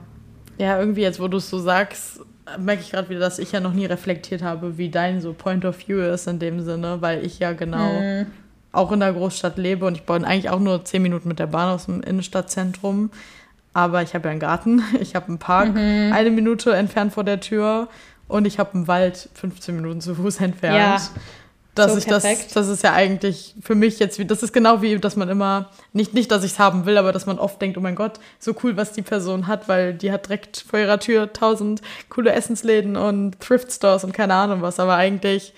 [0.58, 2.22] Ja, irgendwie jetzt, wo du es so sagst,
[2.58, 5.66] merke ich gerade wieder, dass ich ja noch nie reflektiert habe, wie dein so Point
[5.66, 8.28] of View ist in dem Sinne, weil ich ja genau mhm.
[8.72, 11.48] auch in der Großstadt lebe und ich baue eigentlich auch nur zehn Minuten mit der
[11.48, 13.12] Bahn aus dem Innenstadtzentrum.
[13.74, 16.12] Aber ich habe ja einen Garten, ich habe einen Park mhm.
[16.14, 17.90] eine Minute entfernt vor der Tür
[18.28, 20.78] und ich habe einen Wald 15 Minuten zu Fuß entfernt.
[20.78, 21.02] Ja.
[21.78, 22.24] Dass so ich das,
[22.54, 25.70] das ist ja eigentlich für mich jetzt, wie, das ist genau wie, dass man immer,
[25.94, 28.20] nicht, nicht dass ich es haben will, aber dass man oft denkt, oh mein Gott,
[28.40, 32.32] so cool, was die Person hat, weil die hat direkt vor ihrer Tür tausend coole
[32.32, 35.54] Essensläden und Thrift Stores und keine Ahnung was, aber eigentlich,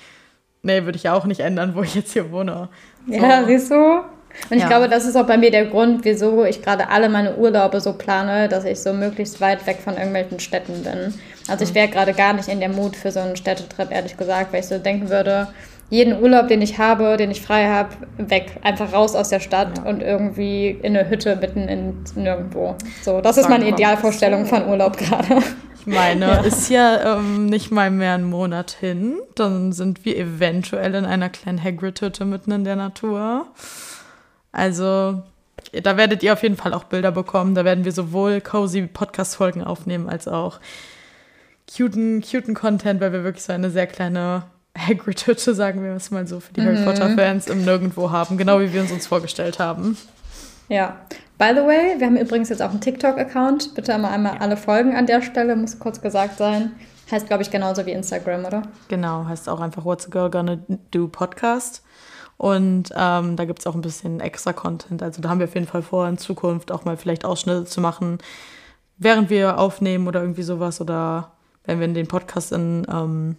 [0.61, 2.69] nee, würde ich ja auch nicht ändern, wo ich jetzt hier wohne.
[3.07, 3.13] So.
[3.13, 4.01] Ja, siehst du?
[4.49, 4.67] Und ich ja.
[4.67, 7.93] glaube, das ist auch bei mir der Grund, wieso ich gerade alle meine Urlaube so
[7.93, 11.13] plane, dass ich so möglichst weit weg von irgendwelchen Städten bin.
[11.47, 14.53] Also ich wäre gerade gar nicht in der Mut für so einen Städtetrip, ehrlich gesagt,
[14.53, 15.47] weil ich so denken würde,
[15.89, 18.59] jeden Urlaub, den ich habe, den ich frei habe, weg.
[18.61, 19.83] Einfach raus aus der Stadt ja.
[19.85, 22.75] und irgendwie in eine Hütte mitten in nirgendwo.
[23.01, 25.41] So, das ist meine Idealvorstellung von Urlaub gerade.
[25.79, 26.41] Ich meine, ja.
[26.41, 29.19] ist ja ähm, nicht mal mehr ein Monat hin.
[29.35, 33.47] Dann sind wir eventuell in einer kleinen Hagrid-Hütte mitten in der Natur.
[34.51, 35.23] Also,
[35.71, 37.55] da werdet ihr auf jeden Fall auch Bilder bekommen.
[37.55, 40.59] Da werden wir sowohl cozy Podcast-Folgen aufnehmen, als auch
[41.75, 44.43] cuten, cuten Content, weil wir wirklich so eine sehr kleine
[44.77, 46.65] Hagrid-Hütte, sagen wir es mal so, für die mhm.
[46.65, 48.37] Harry Potter-Fans im Nirgendwo haben.
[48.37, 49.97] Genau wie wir uns uns vorgestellt haben.
[50.67, 50.97] Ja.
[51.37, 53.73] By the way, wir haben übrigens jetzt auch einen TikTok-Account.
[53.73, 56.73] Bitte einmal, einmal alle Folgen an der Stelle, muss kurz gesagt sein.
[57.09, 58.63] Heißt, glaube ich, genauso wie Instagram, oder?
[58.87, 60.59] Genau, heißt auch einfach What's a Girl Gonna
[60.91, 61.81] Do Podcast.
[62.37, 65.01] Und ähm, da gibt es auch ein bisschen extra Content.
[65.01, 67.81] Also da haben wir auf jeden Fall vor, in Zukunft auch mal vielleicht Ausschnitte zu
[67.81, 68.19] machen,
[68.97, 70.79] während wir aufnehmen oder irgendwie sowas.
[70.79, 71.31] Oder
[71.65, 73.37] wenn wir den Podcast in, ähm,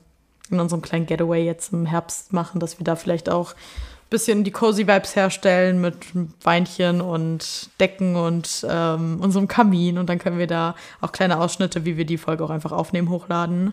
[0.50, 4.44] in unserem kleinen Getaway jetzt im Herbst machen, dass wir da vielleicht auch ein bisschen
[4.44, 5.96] die cozy Vibes herstellen mit
[6.42, 9.98] Weinchen und Decken und ähm, unserem Kamin.
[9.98, 13.08] Und dann können wir da auch kleine Ausschnitte, wie wir die Folge auch einfach aufnehmen,
[13.08, 13.72] hochladen.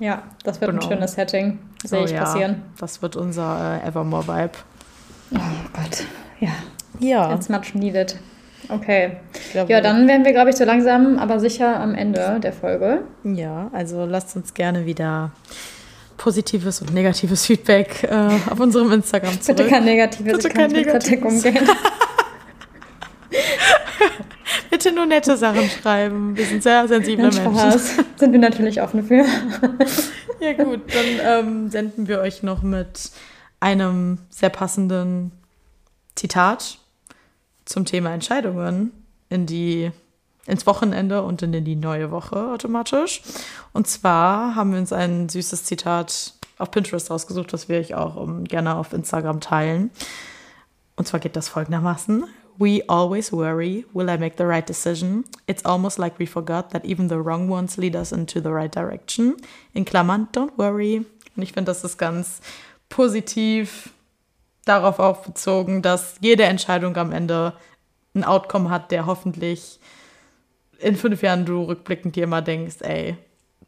[0.00, 0.82] Ja, das wird genau.
[0.82, 2.20] ein schönes Setting, sehe oh, ich ja.
[2.20, 2.62] passieren.
[2.78, 4.52] Das wird unser äh, Evermore-Vibe.
[5.34, 5.38] Oh
[5.72, 6.04] Gott,
[6.40, 6.50] ja.
[7.00, 7.34] Ja.
[7.34, 8.18] It's much needed.
[8.68, 9.16] Okay.
[9.52, 13.02] Glaube, ja, dann wären wir, glaube ich, so langsam, aber sicher am Ende der Folge.
[13.24, 15.30] Ja, also lasst uns gerne wieder
[16.18, 19.56] positives und negatives Feedback äh, auf unserem Instagram zurück.
[19.56, 21.44] Bitte kein negatives, Bitte kein negatives.
[21.44, 21.66] Umgehen.
[24.70, 26.36] Bitte nur nette Sachen schreiben.
[26.36, 27.42] Wir sind sehr sensible Menschen.
[27.42, 27.96] Spaß.
[28.16, 29.24] Sind wir natürlich offen für.
[30.40, 33.10] ja gut, dann ähm, senden wir euch noch mit
[33.60, 35.32] einem sehr passenden
[36.14, 36.78] Zitat
[37.64, 38.92] zum Thema Entscheidungen
[39.30, 39.90] in die
[40.48, 43.22] ins Wochenende und in die neue Woche automatisch.
[43.72, 48.16] Und zwar haben wir uns ein süßes Zitat auf Pinterest rausgesucht, das wir euch auch
[48.16, 49.90] um, gerne auf Instagram teilen.
[50.96, 52.24] Und zwar geht das folgendermaßen.
[52.56, 55.24] We always worry, will I make the right decision?
[55.46, 58.74] It's almost like we forgot that even the wrong ones lead us into the right
[58.74, 59.36] direction.
[59.74, 61.04] In Klammern, don't worry.
[61.36, 62.40] Und ich finde, das ist ganz
[62.88, 63.90] positiv
[64.64, 67.52] darauf aufbezogen, dass jede Entscheidung am Ende
[68.14, 69.77] ein Outcome hat, der hoffentlich
[70.78, 73.16] in fünf Jahren du rückblickend dir immer denkst, ey,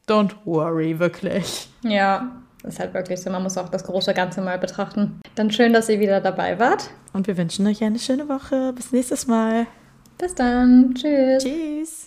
[0.08, 1.68] don't worry, wirklich.
[1.82, 3.30] Ja, das ist halt wirklich so.
[3.30, 5.20] Man muss auch das große Ganze mal betrachten.
[5.34, 6.90] Dann schön, dass ihr wieder dabei wart.
[7.12, 8.72] Und wir wünschen euch eine schöne Woche.
[8.74, 9.66] Bis nächstes Mal.
[10.18, 10.94] Bis dann.
[10.94, 11.42] Tschüss.
[11.42, 11.98] Tschüss.